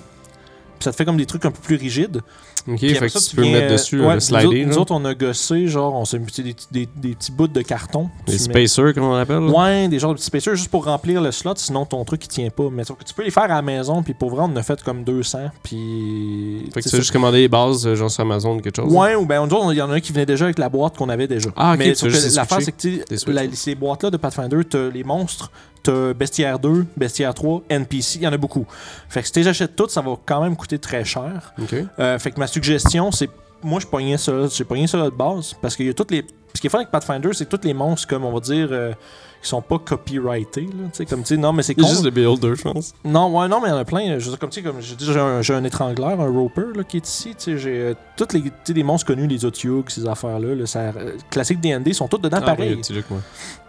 Puis 0.78 0.84
ça 0.84 0.92
te 0.92 0.96
fait 0.96 1.04
comme 1.04 1.16
des 1.16 1.26
trucs 1.26 1.44
un 1.44 1.50
peu 1.50 1.60
plus 1.60 1.76
rigides. 1.76 2.20
Ok, 2.66 2.76
Puis 2.76 2.88
fait 2.90 2.96
après 2.96 3.06
que 3.08 3.18
ça, 3.18 3.30
tu 3.30 3.36
peux 3.36 3.42
viens, 3.42 3.52
mettre 3.52 3.72
dessus, 3.72 3.96
euh, 4.00 4.06
ouais, 4.06 4.14
le 4.16 4.20
nous 4.20 4.46
autres- 4.46 4.66
Nous, 4.68 4.78
autres, 4.78 4.92
on 4.94 5.04
a 5.06 5.14
gossé, 5.14 5.68
genre, 5.68 5.94
on 5.94 6.04
s'est 6.04 6.18
mis 6.18 6.26
des, 6.36 6.54
des, 6.70 6.88
des 6.96 7.14
petits 7.14 7.32
bouts 7.32 7.48
de 7.48 7.62
carton. 7.62 8.10
Mets- 8.26 8.36
spacers, 8.38 8.92
comme 8.94 9.04
on 9.04 9.14
appelle. 9.14 9.40
là. 9.40 9.50
Ouais, 9.50 9.88
des 9.88 9.98
genres 9.98 10.10
de 10.10 10.16
petits 10.16 10.26
spacers 10.26 10.54
juste 10.54 10.70
pour 10.70 10.84
remplir 10.84 11.22
le 11.22 11.32
slot, 11.32 11.54
sinon 11.56 11.86
ton 11.86 12.04
truc 12.04 12.24
il 12.24 12.28
tient 12.28 12.50
pas. 12.50 12.68
Mais 12.70 12.84
tu 12.84 13.14
peux 13.16 13.24
les 13.24 13.30
faire 13.30 13.44
à 13.44 13.48
la 13.48 13.62
maison, 13.62 14.02
puis 14.02 14.12
pour 14.12 14.30
vrai, 14.30 14.40
on 14.42 14.52
en 14.52 14.56
a 14.56 14.62
fait 14.62 14.82
comme 14.82 15.02
200. 15.02 15.50
Puis. 15.62 16.68
Fait 16.74 16.82
que 16.82 16.88
tu 16.88 16.96
as 16.96 16.98
juste 16.98 17.12
commandé 17.12 17.38
les 17.38 17.48
bases, 17.48 17.86
euh, 17.86 17.94
genre 17.94 18.10
sur 18.10 18.22
Amazon 18.22 18.56
ou 18.56 18.60
quelque 18.60 18.76
chose. 18.76 18.92
Ouais, 18.92 19.14
ou 19.14 19.24
autres, 19.24 19.72
il 19.72 19.78
y 19.78 19.82
en 19.82 19.90
a 19.90 19.94
un 19.94 20.00
qui 20.00 20.12
venait 20.12 20.26
déjà 20.26 20.44
avec 20.44 20.58
la 20.58 20.68
boîte 20.68 20.96
qu'on 20.96 21.08
avait 21.08 21.26
déjà. 21.28 21.50
Ah, 21.56 21.72
ok, 21.72 21.78
Mais 21.78 21.94
l'affaire, 22.34 22.58
c'est 22.60 22.72
que 22.72 22.76
Des 23.08 23.32
la- 23.32 23.42
ces 23.54 23.74
boîtes-là 23.74 24.10
de 24.10 24.16
Pathfinder, 24.16 24.58
les 24.92 25.04
monstres, 25.04 25.50
t'as 25.82 26.12
Bestiaire 26.14 26.58
2, 26.58 26.86
Bestiaire 26.96 27.34
3, 27.34 27.62
NPC, 27.68 28.18
il 28.18 28.22
y 28.22 28.28
en 28.28 28.32
a 28.32 28.36
beaucoup. 28.36 28.66
Fait 29.08 29.20
que 29.20 29.26
si 29.26 29.32
tu 29.32 29.40
les 29.40 29.48
achètes 29.48 29.76
toutes, 29.76 29.90
ça 29.90 30.00
va 30.00 30.12
quand 30.26 30.42
même 30.42 30.56
coûter 30.56 30.78
très 30.78 31.04
cher. 31.04 31.52
Euh, 31.98 32.18
fait 32.18 32.30
que 32.30 32.38
ma 32.40 32.46
suggestion, 32.46 33.10
c'est. 33.12 33.30
Moi, 33.62 33.80
je 33.80 33.86
pognais 33.86 34.16
ça, 34.18 34.32
j'ai 34.54 34.64
pogné 34.64 34.86
ça 34.86 34.98
de 35.02 35.10
base. 35.10 35.54
Parce 35.60 35.74
qu'il 35.74 35.86
y 35.86 35.90
a 35.90 35.94
toutes 35.94 36.10
les. 36.12 36.24
Ce 36.54 36.60
qui 36.60 36.66
est 36.68 36.70
fun 36.70 36.78
avec 36.78 36.90
Pathfinder, 36.90 37.30
c'est 37.32 37.44
que 37.48 37.56
tous 37.56 37.66
les 37.66 37.74
monstres, 37.74 38.06
comme 38.08 38.24
on 38.24 38.32
va 38.32 38.40
dire, 38.40 38.68
euh, 38.70 38.92
qui 39.42 39.48
sont 39.48 39.60
pas 39.62 39.78
copyrightés. 39.78 40.62
Là, 40.62 40.68
tu 40.92 40.98
sais, 40.98 41.06
comme 41.06 41.22
tu 41.22 41.36
non, 41.36 41.52
mais 41.52 41.62
c'est 41.62 41.74
con. 41.74 41.86
juste 41.86 42.04
le 42.04 42.10
Beholder, 42.10 42.54
je 42.56 42.62
pense. 42.62 42.94
Non, 43.04 43.36
ouais, 43.38 43.46
non, 43.48 43.60
mais 43.60 43.68
il 43.68 43.72
y 43.72 43.74
en 43.74 43.78
a 43.78 43.84
plein. 43.84 44.18
Je 44.18 44.30
comme 44.36 44.50
tu 44.50 44.62
comme 44.62 44.80
j'ai 44.80 45.18
un, 45.20 45.40
un 45.56 45.64
étrangleur, 45.64 46.20
un 46.20 46.30
roper 46.30 46.62
là, 46.74 46.84
qui 46.84 46.96
est 46.98 47.06
ici. 47.06 47.30
Tu 47.30 47.36
sais, 47.38 47.58
j'ai 47.58 47.76
euh, 47.78 47.94
tous 48.16 48.28
les, 48.32 48.42
les 48.74 48.82
monstres 48.82 49.06
connus, 49.06 49.26
les 49.26 49.44
Otyugs, 49.44 49.88
ces 49.90 50.06
affaires-là. 50.08 50.54
Là, 50.54 50.66
ça, 50.66 50.80
euh, 50.80 51.12
classique 51.30 51.60
D&D, 51.60 51.92
sont 51.92 52.08
tous 52.08 52.18
dedans 52.18 52.38
Ah, 52.40 52.50
oui, 52.50 52.56
pareil. 52.56 52.70
le 52.70 52.76
petit 52.76 52.92
Luc, 52.92 53.06
moi. 53.10 53.20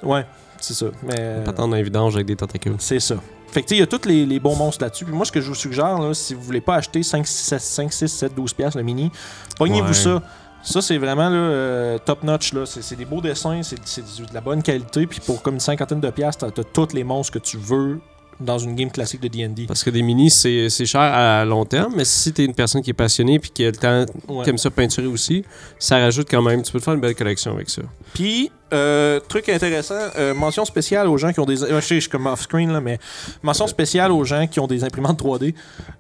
Ouais, 0.04 0.26
c'est 0.62 0.74
ça. 0.74 0.88
Mais 1.04 1.44
Pas 1.46 1.54
tant 1.54 1.68
d'un 1.68 1.82
vidange 1.82 2.16
avec 2.16 2.28
des 2.28 2.36
tentacules. 2.36 2.76
c'est 2.80 3.00
ça. 3.00 3.16
Fait 3.52 3.62
que 3.64 3.68
tu 3.68 3.70
sais, 3.72 3.78
il 3.78 3.80
y 3.80 3.84
a 3.84 3.88
tous 3.88 4.08
les, 4.08 4.26
les 4.28 4.40
bons 4.40 4.56
monstres 4.56 4.84
là-dessus. 4.84 5.06
Puis 5.06 5.14
moi, 5.14 5.26
ce 5.26 5.32
que 5.32 5.42
je 5.42 5.48
vous 5.48 5.56
suggère, 5.56 5.98
là, 6.00 6.14
si 6.14 6.36
vous 6.36 6.42
voulez 6.42 6.62
pas 6.62 6.76
acheter 6.76 7.02
5, 7.02 7.26
6, 7.26 7.58
5, 7.58 7.92
6 7.92 8.08
7, 8.08 8.36
12 8.36 8.54
piastres 8.54 8.78
le 8.78 8.84
mini, 8.84 9.12
pognez-vous 9.58 9.88
Ouais. 9.88 9.94
ça. 9.94 10.22
Ça, 10.62 10.82
c'est 10.82 10.98
vraiment 10.98 11.30
là, 11.30 11.36
euh, 11.38 11.98
top 11.98 12.22
notch. 12.24 12.54
là. 12.54 12.66
C'est 12.66 12.96
des 12.96 13.06
beaux 13.06 13.22
dessins, 13.22 13.62
c'est 13.64 13.76
de 14.02 14.34
la 14.34 14.42
bonne 14.42 14.62
qualité. 14.62 15.08
Puis 15.08 15.20
pour 15.22 15.42
comme 15.42 15.56
une 15.56 15.60
cinquantaine 15.62 16.02
de 16.02 16.10
piastres, 16.12 16.46
t'as 16.46 16.52
t'as 16.52 16.64
tous 16.64 16.94
les 16.94 17.04
monstres 17.04 17.34
que 17.34 17.40
tu 17.40 17.58
veux 17.58 18.00
dans 18.42 18.58
une 18.60 18.76
game 18.76 18.92
classique 18.92 19.22
de 19.22 19.28
D&D. 19.30 19.66
Parce 19.68 19.84
que 19.84 19.90
des 19.90 20.02
minis, 20.02 20.30
c'est 20.30 20.70
c'est 20.70 20.86
cher 20.86 21.02
à 21.02 21.44
long 21.46 21.66
terme, 21.66 21.94
mais 21.96 22.06
si 22.06 22.32
t'es 22.34 22.46
une 22.46 22.54
personne 22.54 22.82
qui 22.82 22.90
est 22.92 22.94
passionnée 22.94 23.40
puis 23.40 23.50
qui 23.52 23.66
a 23.66 23.72
le 23.72 23.76
temps, 23.78 24.06
Ouais. 24.28 24.44
qui 24.44 24.50
aime 24.52 24.58
ça 24.58 24.70
peinturer 24.70 25.08
aussi, 25.08 25.44
ça 25.80 25.98
rajoute 25.98 26.28
quand 26.30 26.42
même. 26.42 26.62
Tu 26.62 26.72
peux 26.72 26.80
te 26.80 26.84
faire 26.84 26.94
une 26.94 27.02
belle 27.02 27.16
collection 27.16 27.54
avec 27.54 27.70
ça. 27.70 27.82
Puis, 28.14 28.52
euh, 28.74 29.20
truc 29.20 29.50
intéressant, 29.50 29.96
euh, 30.18 30.34
mention 30.34 30.66
spéciale 30.66 31.08
aux 31.08 31.18
gens 31.18 31.32
qui 31.34 31.40
ont 31.40 31.46
des. 31.46 31.64
euh, 31.64 31.80
je 31.82 31.86
sais, 31.86 31.96
je 31.96 32.02
suis 32.02 32.10
comme 32.10 32.28
off-screen, 32.28 32.72
là, 32.72 32.82
mais 32.82 33.00
mention 33.44 33.68
spéciale 33.68 34.12
aux 34.12 34.24
gens 34.24 34.48
qui 34.48 34.60
ont 34.60 34.68
des 34.68 34.84
imprimantes 34.84 35.22
3D. 35.22 35.54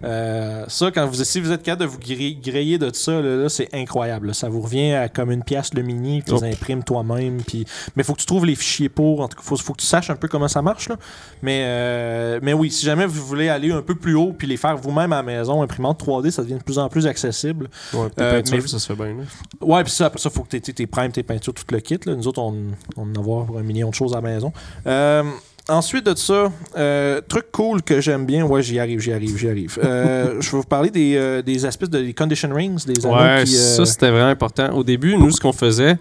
Euh, 0.03 0.65
ça, 0.67 0.91
quand 0.91 1.05
vous, 1.07 1.23
si 1.23 1.39
vous 1.39 1.51
êtes 1.51 1.63
capable 1.63 1.81
de 1.83 1.87
vous 1.87 1.99
griller, 1.99 2.77
de 2.77 2.91
ça, 2.93 3.13
là, 3.21 3.35
là, 3.35 3.49
c'est 3.49 3.69
incroyable. 3.73 4.27
là. 4.27 4.33
Ça 4.33 4.49
vous 4.49 4.61
revient 4.61 4.93
à 4.93 5.09
comme 5.09 5.31
une 5.31 5.43
pièce 5.43 5.73
le 5.73 5.81
mini, 5.81 6.23
tu 6.23 6.33
les 6.33 6.43
imprimes 6.53 6.83
toi-même. 6.83 7.41
Puis, 7.43 7.65
mais 7.95 8.03
faut 8.03 8.13
que 8.13 8.19
tu 8.19 8.25
trouves 8.25 8.45
les 8.45 8.55
fichiers 8.55 8.89
pour. 8.89 9.21
En 9.21 9.27
tout 9.27 9.37
cas, 9.37 9.43
faut, 9.43 9.57
faut 9.57 9.73
que 9.73 9.81
tu 9.81 9.87
saches 9.87 10.09
un 10.09 10.15
peu 10.15 10.27
comment 10.27 10.47
ça 10.47 10.61
marche. 10.61 10.89
Là. 10.89 10.97
Mais, 11.41 12.39
mais 12.41 12.53
oui, 12.53 12.71
si 12.71 12.85
jamais 12.85 13.05
vous 13.05 13.25
voulez 13.25 13.49
aller 13.49 13.71
un 13.71 13.81
peu 13.81 13.95
plus 13.95 14.15
haut, 14.15 14.33
puis 14.37 14.47
les 14.47 14.57
faire 14.57 14.77
vous-même 14.77 15.13
à 15.13 15.17
la 15.17 15.23
maison, 15.23 15.61
imprimante 15.61 16.03
3D, 16.03 16.31
ça 16.31 16.43
devient 16.43 16.55
de 16.57 16.63
plus 16.63 16.79
en 16.79 16.89
plus 16.89 17.07
accessible. 17.07 17.69
Ouais, 17.93 18.09
tes 18.09 18.15
peintures, 18.23 18.57
mais- 18.57 18.67
ça 18.67 18.79
se 18.79 18.87
fait 18.87 18.95
bien. 18.95 19.15
là. 19.17 19.23
Ouais, 19.61 19.83
puis 19.83 19.91
ça, 19.91 20.05
après 20.07 20.19
ça, 20.19 20.29
faut 20.29 20.43
que 20.43 20.57
tu 20.57 20.73
tes 20.73 20.87
primes, 20.87 21.11
tes 21.11 21.23
peintures, 21.23 21.53
tout 21.53 21.63
le 21.71 21.79
kit. 21.79 21.99
Là. 22.05 22.15
Nous 22.15 22.27
autres, 22.27 22.41
on 22.41 22.51
en 22.95 23.13
a 23.15 23.19
avoir 23.19 23.57
un 23.57 23.63
million 23.63 23.89
de 23.89 23.95
choses 23.95 24.13
à 24.13 24.21
la 24.21 24.21
maison. 24.21 24.51
Euh, 24.87 25.23
ensuite 25.69 26.05
de 26.05 26.15
ça, 26.15 26.51
euh, 26.77 27.21
truc 27.27 27.51
cool 27.51 27.81
que 27.81 28.01
j'aime 28.01 28.25
bien, 28.25 28.45
ouais, 28.45 28.61
j'y 28.61 28.79
arrive, 28.79 28.99
j'y 28.99 29.13
arrive, 29.13 29.37
j'y 29.37 29.49
arrive. 29.49 29.79
Euh, 29.83 30.37
je 30.41 30.51
vais 30.51 30.57
vous 30.57 30.63
parler 30.63 30.89
des, 30.89 31.15
euh, 31.15 31.41
des 31.41 31.65
espèces 31.65 31.89
de 31.89 31.99
des 31.99 32.13
condition 32.13 32.49
rings, 32.53 32.85
des 32.85 33.05
anneaux 33.05 33.15
Ouais, 33.17 33.43
qui. 33.45 33.53
ça 33.53 33.85
c'était 33.85 34.09
vraiment 34.09 34.29
important. 34.29 34.73
Au 34.75 34.83
début, 34.83 35.17
nous, 35.17 35.31
ce 35.31 35.39
qu'on 35.39 35.53
faisait, 35.53 35.97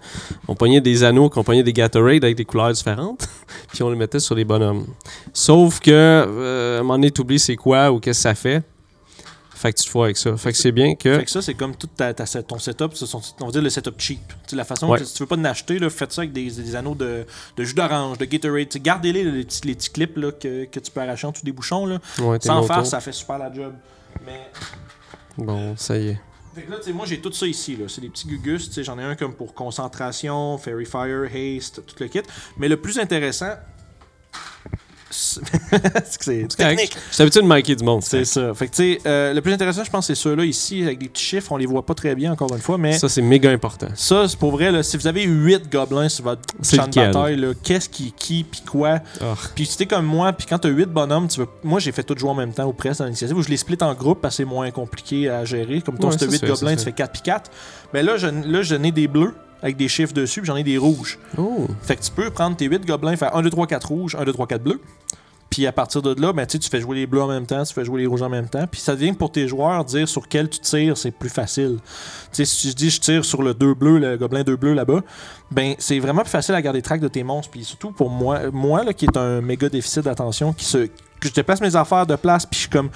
on 0.46 0.54
pognait 0.54 0.80
des 0.80 1.04
anneaux, 1.04 1.28
qu'on 1.28 1.44
pognait 1.44 1.62
des 1.62 1.72
Gatorade 1.72 2.24
avec 2.24 2.36
des 2.36 2.44
couleurs 2.44 2.72
différentes, 2.72 3.28
puis 3.72 3.82
on 3.82 3.90
les 3.90 3.96
mettait 3.96 4.20
sur 4.20 4.34
les 4.34 4.44
bonhommes. 4.44 4.86
Sauf 5.32 5.80
que, 5.80 6.76
à 6.76 6.80
un 6.80 6.82
moment 6.82 6.98
donné, 6.98 7.38
c'est 7.38 7.56
quoi 7.56 7.92
ou 7.92 8.00
qu'est-ce 8.00 8.18
que 8.18 8.22
ça 8.22 8.34
fait. 8.34 8.62
Fait 9.58 9.72
que 9.72 9.78
tu 9.78 9.84
te 9.84 9.90
fous 9.90 10.04
avec 10.04 10.16
ça. 10.16 10.36
Fait 10.36 10.52
que 10.52 10.58
c'est 10.58 10.70
bien 10.72 10.94
que. 10.94 11.16
Fait 11.18 11.24
que 11.24 11.30
ça, 11.30 11.42
c'est 11.42 11.54
comme 11.54 11.74
tout 11.74 11.88
ta, 11.88 12.14
ton 12.14 12.58
setup, 12.58 12.92
on 13.40 13.46
va 13.46 13.50
dire 13.52 13.62
le 13.62 13.70
setup 13.70 13.94
cheap. 13.98 14.20
Tu 14.28 14.34
sais, 14.50 14.56
la 14.56 14.64
façon 14.64 14.88
Ouais. 14.88 14.98
que 15.00 15.04
si 15.04 15.14
tu 15.14 15.22
veux 15.22 15.26
pas 15.26 15.36
en 15.36 15.44
acheter, 15.44 15.78
là, 15.78 15.90
faites 15.90 16.12
ça 16.12 16.20
avec 16.20 16.32
des, 16.32 16.48
des 16.50 16.76
anneaux 16.76 16.94
de, 16.94 17.26
de 17.56 17.64
jus 17.64 17.74
d'orange, 17.74 18.18
de 18.18 18.24
Gatorade. 18.24 18.68
Gardez-les, 18.76 19.24
les 19.24 19.44
petits, 19.44 19.66
les 19.66 19.74
petits 19.74 19.90
clips 19.90 20.16
là, 20.16 20.30
que, 20.32 20.64
que 20.66 20.78
tu 20.80 20.90
peux 20.92 21.00
arracher 21.00 21.26
en 21.26 21.32
dessous 21.32 21.44
des 21.44 21.52
bouchons. 21.52 21.86
Là. 21.86 21.98
Ouais, 22.20 22.38
Sans 22.40 22.62
faire, 22.62 22.86
ça 22.86 23.00
fait 23.00 23.12
super 23.12 23.38
la 23.38 23.52
job. 23.52 23.74
Mais 24.24 24.48
Bon, 25.36 25.76
ça 25.76 25.96
y 25.98 26.08
est. 26.10 26.20
Fait 26.54 26.62
que 26.62 26.70
là, 26.70 26.76
tu 26.78 26.84
sais, 26.84 26.92
moi, 26.92 27.06
j'ai 27.06 27.20
tout 27.20 27.32
ça 27.32 27.46
ici. 27.46 27.76
là. 27.76 27.84
C'est 27.88 28.00
des 28.00 28.08
petits 28.08 28.26
gugus. 28.26 28.70
J'en 28.82 28.98
ai 28.98 29.02
un 29.04 29.14
comme 29.16 29.34
pour 29.34 29.54
concentration, 29.54 30.58
Fairy 30.58 30.86
Fire, 30.86 31.24
Haste, 31.32 31.84
tout 31.86 31.94
le 32.00 32.06
kit. 32.08 32.22
Mais 32.56 32.68
le 32.68 32.76
plus 32.80 32.98
intéressant. 32.98 33.54
C'est 35.10 35.40
c'est 35.40 36.02
c'est 36.20 36.46
C'est 36.50 36.56
technique. 36.56 36.96
J'ai 37.12 37.22
l'habitude 37.22 37.42
de 37.42 37.46
manquer 37.46 37.76
du 37.76 37.84
monde. 37.84 38.02
C'est 38.02 38.24
ça. 38.24 38.52
Fait 38.54 38.66
que, 38.68 38.74
tu 38.74 38.94
sais, 38.94 39.00
euh, 39.06 39.32
le 39.32 39.40
plus 39.40 39.52
intéressant, 39.52 39.82
je 39.84 39.90
pense, 39.90 40.06
c'est 40.06 40.14
ceux-là 40.14 40.44
ici, 40.44 40.82
avec 40.82 40.98
des 40.98 41.08
petits 41.08 41.22
chiffres. 41.24 41.50
On 41.52 41.56
les 41.56 41.66
voit 41.66 41.84
pas 41.84 41.94
très 41.94 42.14
bien, 42.14 42.32
encore 42.32 42.52
une 42.54 42.60
fois. 42.60 42.78
Mais 42.78 42.92
ça, 42.92 43.00
Ça, 43.00 43.08
c'est 43.08 43.22
méga 43.22 43.50
important. 43.50 43.88
c'est 43.94 44.36
pour 44.38 44.50
vrai. 44.52 44.70
Là, 44.70 44.82
si 44.82 44.96
vous 44.96 45.06
avez 45.06 45.22
8 45.24 45.70
gobelins 45.70 46.08
sur 46.08 46.24
votre 46.24 46.42
C'est 46.62 46.76
champ 46.76 46.86
de 46.88 46.94
bataille, 46.94 47.54
qu'est-ce 47.62 47.88
qui, 47.88 48.12
qui, 48.12 48.44
puis 48.44 48.60
quoi? 48.62 49.00
Ah. 49.20 49.34
Puis 49.54 49.66
si 49.66 49.76
t'es 49.78 49.86
comme 49.86 50.06
moi, 50.06 50.32
puis 50.32 50.46
quand 50.46 50.58
t'as 50.58 50.68
8 50.68 50.86
bonhommes, 50.86 51.28
tu 51.28 51.40
veux... 51.40 51.46
moi 51.64 51.80
j'ai 51.80 51.92
fait 51.92 52.02
tout 52.02 52.16
jouer 52.16 52.30
en 52.30 52.34
même 52.34 52.52
temps 52.52 52.66
ou 52.66 52.72
presque 52.72 52.98
dans 53.00 53.06
l'initiative, 53.06 53.36
où 53.36 53.42
je 53.42 53.48
les 53.48 53.56
split 53.56 53.78
en 53.80 53.94
groupe 53.94 54.20
parce 54.20 54.34
que 54.34 54.42
c'est 54.42 54.48
moins 54.48 54.70
compliqué 54.70 55.28
à 55.30 55.44
gérer. 55.44 55.80
Comme 55.80 55.98
toi, 55.98 56.12
si 56.12 56.18
t'as 56.18 56.26
ça 56.26 56.30
8 56.32 56.34
se 56.38 56.40
fait, 56.40 56.46
ça 56.46 56.52
gobelins, 56.60 56.76
tu 56.76 56.84
fais 56.84 56.92
4 56.92 57.12
puis 57.12 57.22
4. 57.22 57.50
Mais 57.94 58.02
là, 58.02 58.16
je- 58.16 58.26
là, 58.26 58.62
j'en 58.62 58.82
ai 58.82 58.92
des 58.92 59.08
bleus 59.08 59.34
avec 59.62 59.76
des 59.76 59.88
chiffres 59.88 60.12
dessus, 60.12 60.40
puis 60.40 60.46
j'en 60.46 60.56
ai 60.56 60.62
des 60.62 60.78
rouges. 60.78 61.18
Oh. 61.36 61.66
Fait 61.82 61.96
que 61.96 62.02
tu 62.02 62.10
peux 62.10 62.30
prendre 62.30 62.56
tes 62.56 62.66
8 62.66 62.86
gobelins, 62.86 63.16
faire 63.16 63.34
1, 63.34 63.42
2, 63.42 63.50
3, 63.50 63.66
4 63.66 63.88
rouges, 63.88 64.16
1, 64.16 64.24
2, 64.24 64.32
3, 64.32 64.46
4 64.46 64.62
bleus. 64.62 64.80
Puis 65.50 65.66
à 65.66 65.72
partir 65.72 66.02
de 66.02 66.20
là, 66.20 66.32
ben, 66.32 66.46
tu 66.46 66.58
tu 66.58 66.68
fais 66.68 66.80
jouer 66.80 66.96
les 66.96 67.06
bleus 67.06 67.22
en 67.22 67.28
même 67.28 67.46
temps, 67.46 67.62
tu 67.64 67.72
fais 67.72 67.84
jouer 67.84 68.02
les 68.02 68.06
rouges 68.06 68.22
en 68.22 68.28
même 68.28 68.48
temps. 68.48 68.66
Puis 68.70 68.80
ça 68.80 68.94
devient 68.94 69.12
pour 69.12 69.32
tes 69.32 69.48
joueurs, 69.48 69.84
dire 69.84 70.08
sur 70.08 70.28
quel 70.28 70.48
tu 70.48 70.60
tires, 70.60 70.96
c'est 70.96 71.10
plus 71.10 71.30
facile. 71.30 71.78
Tu 72.32 72.44
sais, 72.44 72.44
si 72.44 72.70
je 72.70 72.74
dis 72.74 72.90
je 72.90 73.00
tire 73.00 73.24
sur 73.24 73.42
le 73.42 73.54
2 73.54 73.74
bleu, 73.74 73.98
le 73.98 74.16
gobelin 74.16 74.42
2 74.42 74.56
bleu 74.56 74.74
là-bas, 74.74 75.00
ben 75.50 75.74
c'est 75.78 75.98
vraiment 76.00 76.22
plus 76.22 76.30
facile 76.30 76.54
à 76.54 76.60
garder 76.60 76.82
track 76.82 77.00
de 77.00 77.08
tes 77.08 77.22
monstres. 77.22 77.50
Puis 77.50 77.64
surtout 77.64 77.92
pour 77.92 78.10
moi, 78.10 78.50
moi 78.52 78.84
là, 78.84 78.92
qui 78.92 79.06
est 79.06 79.16
un 79.16 79.40
méga 79.40 79.68
déficit 79.68 80.04
d'attention, 80.04 80.52
qui 80.52 80.66
se, 80.66 80.86
que 80.86 81.28
je 81.28 81.32
déplace 81.32 81.60
mes 81.60 81.74
affaires 81.76 82.06
de 82.06 82.16
place, 82.16 82.44
puis 82.44 82.56
je 82.56 82.60
suis 82.60 82.70
comme. 82.70 82.90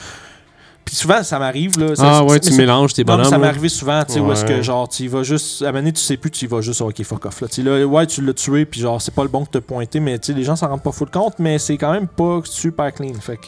Puis 0.85 0.97
souvent, 0.97 1.23
ça 1.23 1.39
m'arrive. 1.39 1.79
là. 1.79 1.95
ça- 1.95 2.03
Ah 2.19 2.25
ouais, 2.25 2.41
tu 2.41 2.53
mélanges 2.55 2.93
tes 2.93 3.05
non, 3.05 3.15
bonhommes. 3.15 3.31
ça 3.31 3.39
m'est 3.39 3.47
arrivé 3.47 3.69
souvent, 3.69 4.03
tu 4.05 4.15
sais, 4.15 4.21
où 4.21 4.31
est-ce 4.33 4.45
que 4.45 4.53
Ouais. 4.55 4.63
genre, 4.63 4.89
tu 4.89 5.07
vas 5.09 5.23
juste. 5.23 5.63
À 5.63 5.67
un 5.67 5.69
moment 5.69 5.79
donné, 5.81 5.93
tu 5.93 6.01
sais 6.01 6.17
plus, 6.17 6.31
tu 6.31 6.47
vas 6.47 6.61
juste, 6.61 6.81
ok, 6.81 7.03
fuck 7.05 7.25
off. 7.27 7.41
Là, 7.41 7.49
Tu 7.49 7.63
là, 7.63 7.85
ouais, 7.87 8.07
tu 8.07 8.21
l'as 8.23 8.35
tué, 8.35 8.65
puis 8.65 8.81
genre, 8.81 9.01
c'est 9.01 9.15
pas 9.15 9.23
le 9.23 9.29
bon 9.29 9.45
que 9.45 9.51
te 9.51 9.59
pointé, 9.59 10.01
mais 10.01 10.19
tu 10.19 10.33
sais, 10.33 10.39
les 10.39 10.45
gens 10.45 10.57
s'en 10.57 10.69
rendent 10.69 10.83
pas 10.83 10.93
full 10.93 11.11
compte, 11.11 11.35
mais 11.39 11.59
c'est 11.59 11.77
quand 11.77 11.93
même 11.93 12.09
pas 12.09 12.41
super 12.45 12.93
clean. 12.93 13.15
Fait 13.21 13.37
que. 13.37 13.47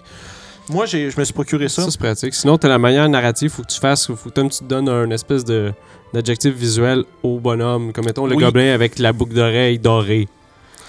Moi, 0.71 0.87
j'ai, 0.87 1.11
je 1.11 1.19
me 1.21 1.25
suis 1.25 1.35
procuré 1.35 1.69
ça. 1.69 1.83
Ça, 1.83 1.91
c'est 1.91 1.99
pratique. 2.01 2.33
Sinon, 2.33 2.57
t'as 2.57 2.69
la 2.69 2.79
manière 2.79 3.07
narrative, 3.09 3.51
faut 3.51 3.63
que 3.63 3.69
tu 3.73 3.79
fasses, 3.81 4.07
faut 4.07 4.31
que 4.31 4.41
tu 4.41 4.49
te 4.61 4.65
donnes 4.65 4.89
un 4.89 5.11
espèce 5.11 5.45
de 5.45 5.73
d'adjectif 6.15 6.55
visuel 6.55 7.05
au 7.25 7.39
bonhomme. 7.41 7.93
Comme 7.93 8.05
mettons 8.07 8.27
le 8.27 8.37
Oui. 8.37 8.43
gobelin 8.45 8.73
avec 8.73 8.99
la 9.01 9.13
boucle 9.13 9.35
d'oreille 9.35 9.79
dorée. 9.81 10.29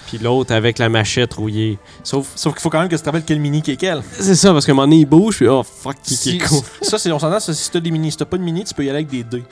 Puis 0.06 0.18
l'autre 0.18 0.52
avec 0.54 0.78
la 0.78 0.88
machette 0.88 1.34
rouillée. 1.34 1.78
Sauf. 2.02 2.28
Sauf 2.34 2.54
qu'il 2.54 2.62
faut 2.62 2.70
quand 2.70 2.80
même 2.80 2.88
que 2.88 2.94
tu 2.96 3.00
te 3.00 3.06
rappelles 3.06 3.24
quel 3.26 3.40
mini 3.40 3.62
qui 3.62 3.72
est 3.72 3.76
quel. 3.76 4.02
C'est 4.12 4.34
ça, 4.36 4.52
parce 4.52 4.68
un 4.68 4.72
moment 4.72 4.86
donné, 4.86 4.98
il 5.00 5.06
bouge, 5.06 5.36
puis 5.36 5.48
oh 5.48 5.62
fuck, 5.62 5.96
qui, 6.02 6.36
est 6.36 6.38
con. 6.38 6.62
ça, 6.82 6.98
c'est, 6.98 7.10
on 7.12 7.18
s'entend, 7.18 7.40
ça, 7.40 7.52
si 7.54 7.70
t'as 7.70 7.80
des 7.80 7.90
mini. 7.90 8.10
Si 8.10 8.16
t'as 8.16 8.24
pas 8.24 8.38
de 8.38 8.42
mini, 8.42 8.64
tu 8.64 8.72
peux 8.74 8.84
y 8.84 8.88
aller 8.88 8.98
avec 8.98 9.08
des 9.08 9.24
dés. 9.24 9.42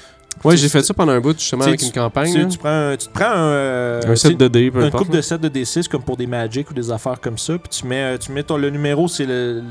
Ouais, 0.42 0.54
Tu- 0.56 0.62
j'ai 0.62 0.68
fait 0.68 0.82
ça 0.82 0.92
pendant 0.94 1.12
un 1.12 1.20
bout, 1.20 1.38
justement, 1.38 1.64
avec 1.64 1.78
tu- 1.80 1.86
une 1.86 1.92
campagne. 1.92 2.32
Tu, 2.32 2.38
là. 2.40 2.46
tu 2.46 2.58
prends 2.58 2.68
un, 2.70 2.96
tu 2.96 3.06
te 3.06 3.12
prends 3.12 3.24
un. 3.26 3.36
euh, 3.50 4.00
un 4.04 4.16
set 4.16 4.32
tu 4.32 4.32
sais, 4.32 4.34
de 4.34 4.48
dés, 4.48 4.70
peu 4.70 4.80
un 4.82 4.86
importe. 4.86 5.04
couple 5.04 5.16
de 5.16 5.22
sets 5.22 5.38
de 5.38 5.48
D6 5.48 5.88
comme 5.88 6.02
pour 6.02 6.16
des 6.16 6.26
Magic 6.26 6.70
ou 6.70 6.74
des 6.74 6.90
affaires 6.90 7.20
comme 7.20 7.38
ça. 7.38 7.54
Puis 7.58 7.68
tu 7.80 7.86
mets, 7.86 8.14
euh, 8.14 8.18
tu 8.18 8.32
mets 8.32 8.42
ton, 8.42 8.56
le 8.56 8.70
numéro, 8.70 9.06
c'est 9.08 9.26
le, 9.26 9.60
le- 9.60 9.62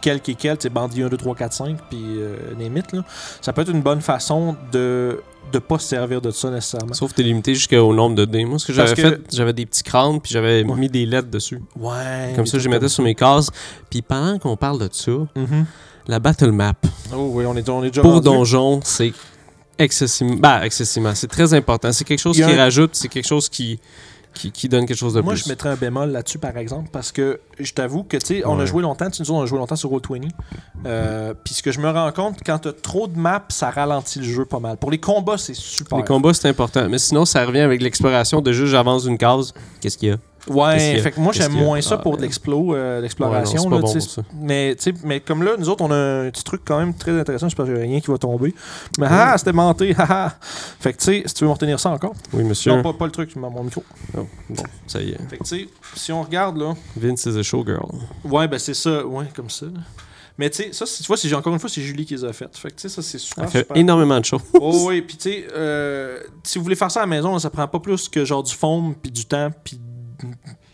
quel 0.00 0.20
qui 0.20 0.32
est 0.32 0.34
quel, 0.34 0.56
c'est 0.60 0.68
bandit 0.70 1.02
1, 1.02 1.08
2, 1.08 1.16
3, 1.16 1.34
4, 1.34 1.52
5, 1.52 1.76
puis 1.90 1.98
euh, 2.18 2.36
limite. 2.58 2.92
Là. 2.92 3.04
Ça 3.40 3.52
peut 3.52 3.62
être 3.62 3.70
une 3.72 3.82
bonne 3.82 4.00
façon 4.00 4.56
de 4.72 5.20
ne 5.54 5.58
pas 5.58 5.78
se 5.78 5.88
servir 5.88 6.20
de 6.20 6.30
ça 6.30 6.50
nécessairement. 6.50 6.92
Sauf 6.94 7.12
que 7.12 7.16
t'es 7.16 7.22
limité 7.22 7.54
jusqu'au 7.54 7.94
nombre 7.94 8.14
de 8.16 8.24
dés. 8.24 8.44
Moi, 8.44 8.58
ce 8.58 8.66
que 8.66 8.72
j'avais 8.72 8.94
que- 8.94 9.02
fait, 9.02 9.20
j'avais 9.32 9.52
des 9.52 9.64
petits 9.66 9.82
crânes, 9.82 10.20
puis 10.20 10.32
j'avais 10.32 10.64
Ouais. 10.64 10.76
mis 10.76 10.88
des 10.88 11.06
lettres 11.06 11.30
dessus. 11.30 11.60
Ouais. 11.78 12.32
Comme 12.34 12.46
ça, 12.46 12.58
je 12.58 12.64
les 12.64 12.70
mettais 12.74 12.88
sur 12.88 13.02
mes 13.04 13.14
cases. 13.14 13.50
Puis 13.90 14.02
pendant 14.02 14.38
qu'on 14.38 14.56
parle 14.56 14.78
de 14.80 14.88
ça, 14.92 15.12
Mhm. 15.34 15.66
La 16.08 16.20
battle 16.20 16.52
map 16.52 16.74
Oh 17.12 17.30
oui, 17.32 17.44
on 17.46 17.56
est, 17.56 17.68
on 17.68 17.82
est 17.82 17.88
déjà 17.88 18.00
pour 18.02 18.12
rendu. 18.12 18.24
donjon, 18.24 18.80
c'est 18.84 19.12
excessivement. 19.78 20.36
Bah, 20.36 20.64
excessivement. 20.64 21.14
C'est 21.14 21.26
très 21.26 21.52
important. 21.54 21.92
C'est 21.92 22.04
quelque 22.04 22.20
chose 22.20 22.36
qui 22.36 22.42
un- 22.44 22.56
rajoute, 22.56 22.90
c'est 22.94 23.08
quelque 23.08 23.26
chose 23.26 23.48
qui, 23.48 23.78
qui, 24.36 24.52
qui 24.52 24.68
donne 24.68 24.86
quelque 24.86 24.96
chose 24.98 25.14
de 25.14 25.20
Moi, 25.20 25.32
plus. 25.34 25.44
je 25.44 25.48
mettrais 25.48 25.70
un 25.70 25.74
bémol 25.76 26.10
là-dessus, 26.10 26.38
par 26.38 26.56
exemple, 26.56 26.90
parce 26.92 27.10
que 27.12 27.40
je 27.58 27.72
t'avoue 27.72 28.04
que, 28.04 28.16
tu 28.16 28.26
sais, 28.26 28.46
on 28.46 28.58
a 28.60 28.66
joué 28.66 28.82
longtemps, 28.82 29.10
tu 29.10 29.22
nous 29.22 29.30
on 29.30 29.42
a 29.42 29.46
joué 29.46 29.58
longtemps 29.58 29.76
sur 29.76 29.90
Roll20. 29.90 30.28
Euh, 30.86 31.34
Puis 31.44 31.54
ce 31.54 31.62
que 31.62 31.72
je 31.72 31.80
me 31.80 31.90
rends 31.90 32.12
compte, 32.12 32.38
quand 32.44 32.58
t'as 32.58 32.72
trop 32.72 33.08
de 33.08 33.18
maps, 33.18 33.44
ça 33.48 33.70
ralentit 33.70 34.18
le 34.20 34.24
jeu 34.26 34.44
pas 34.44 34.60
mal. 34.60 34.76
Pour 34.76 34.90
les 34.90 34.98
combats, 34.98 35.38
c'est 35.38 35.54
super. 35.54 35.98
Les 35.98 36.04
combats, 36.04 36.34
c'est 36.34 36.48
important. 36.48 36.88
Mais 36.88 36.98
sinon, 36.98 37.24
ça 37.24 37.44
revient 37.44 37.60
avec 37.60 37.82
l'exploration 37.82 38.40
de 38.40 38.52
juste 38.52 38.72
j'avance 38.72 39.04
d'une 39.04 39.18
case. 39.18 39.54
Qu'est-ce 39.80 39.98
qu'il 39.98 40.08
y 40.10 40.12
a? 40.12 40.16
Ouais, 40.48 40.98
fait 41.00 41.12
que 41.12 41.20
moi, 41.20 41.32
j'aime 41.32 41.52
moins 41.52 41.80
ça 41.80 41.96
Ah, 41.98 42.02
pour 42.02 42.16
de 42.16 42.22
l'explo, 42.22 42.74
euh, 42.74 43.00
l'exploration. 43.00 43.62
Ouais, 43.62 43.68
non, 43.68 43.76
là, 43.76 43.82
bon 43.82 44.00
ça. 44.00 44.22
mais, 44.34 44.76
mais 45.04 45.20
comme 45.20 45.42
là, 45.42 45.52
nous 45.58 45.68
autres, 45.68 45.84
on 45.84 45.90
a 45.90 45.96
un 45.96 46.30
petit 46.30 46.44
truc 46.44 46.62
quand 46.64 46.78
même 46.78 46.94
très 46.94 47.18
intéressant. 47.18 47.48
Je 47.48 47.56
pense 47.56 47.66
qu'il 47.66 47.74
n'y 47.74 47.80
a 47.80 47.84
rien 47.84 48.00
qui 48.00 48.10
va 48.10 48.18
tomber. 48.18 48.54
Mais 48.98 49.06
ah, 49.10 49.34
c'était 49.36 49.52
menté. 49.52 49.94
ah, 49.98 50.06
ah. 50.08 50.34
fait 50.40 50.92
que, 50.92 50.98
tu 50.98 51.04
sais, 51.04 51.22
si 51.26 51.34
tu 51.34 51.44
veux 51.44 51.48
me 51.48 51.54
retenir 51.54 51.80
ça 51.80 51.90
encore. 51.90 52.14
Oui, 52.32 52.44
monsieur. 52.44 52.72
Non, 52.72 52.82
pas, 52.82 52.92
pas 52.92 53.06
le 53.06 53.12
truc, 53.12 53.34
mon 53.36 53.50
mon 53.50 53.64
micro. 53.64 53.82
Oh, 54.16 54.26
bon, 54.50 54.62
ça 54.86 55.00
y 55.00 55.10
est. 55.10 55.18
Fait 55.28 55.38
que, 55.38 55.44
tu 55.44 55.60
sais, 55.60 55.68
si 55.94 56.12
on 56.12 56.22
regarde, 56.22 56.56
là. 56.58 56.74
Vince 56.96 57.26
is 57.26 57.38
a 57.38 57.42
showgirl. 57.42 57.92
Ouais, 58.24 58.46
ben 58.48 58.58
c'est 58.58 58.74
ça. 58.74 59.04
Ouais, 59.04 59.26
comme 59.34 59.50
ça. 59.50 59.66
là. 59.66 59.80
Mais 60.38 60.50
tu 60.50 60.64
sais, 60.64 60.72
ça, 60.72 60.84
tu 60.84 61.02
vois, 61.04 61.16
c'est 61.16 61.32
encore 61.32 61.52
une 61.52 61.58
fois, 61.58 61.70
c'est 61.70 61.80
Julie 61.80 62.04
qui 62.04 62.14
les 62.14 62.24
a 62.24 62.32
faites. 62.32 62.56
Fait 62.58 62.68
que 62.68 62.74
tu 62.74 62.82
sais, 62.82 62.88
ça, 62.90 63.00
c'est 63.00 63.18
super. 63.18 63.44
Elle 63.44 63.50
fait 63.50 63.58
super. 63.60 63.76
énormément 63.76 64.20
de 64.20 64.24
choses. 64.24 64.42
Oh, 64.52 64.84
oui, 64.88 65.00
puis 65.00 65.16
tu 65.16 65.30
sais, 65.30 65.46
euh, 65.54 66.20
si 66.42 66.58
vous 66.58 66.64
voulez 66.64 66.76
faire 66.76 66.90
ça 66.90 67.00
à 67.00 67.02
la 67.04 67.06
maison, 67.06 67.32
là, 67.32 67.38
ça 67.38 67.48
prend 67.48 67.66
pas 67.66 67.80
plus 67.80 68.08
que 68.08 68.24
genre 68.24 68.42
du 68.42 68.54
foam, 68.54 68.94
puis 68.94 69.10
du 69.10 69.24
temps, 69.24 69.50
puis 69.64 69.80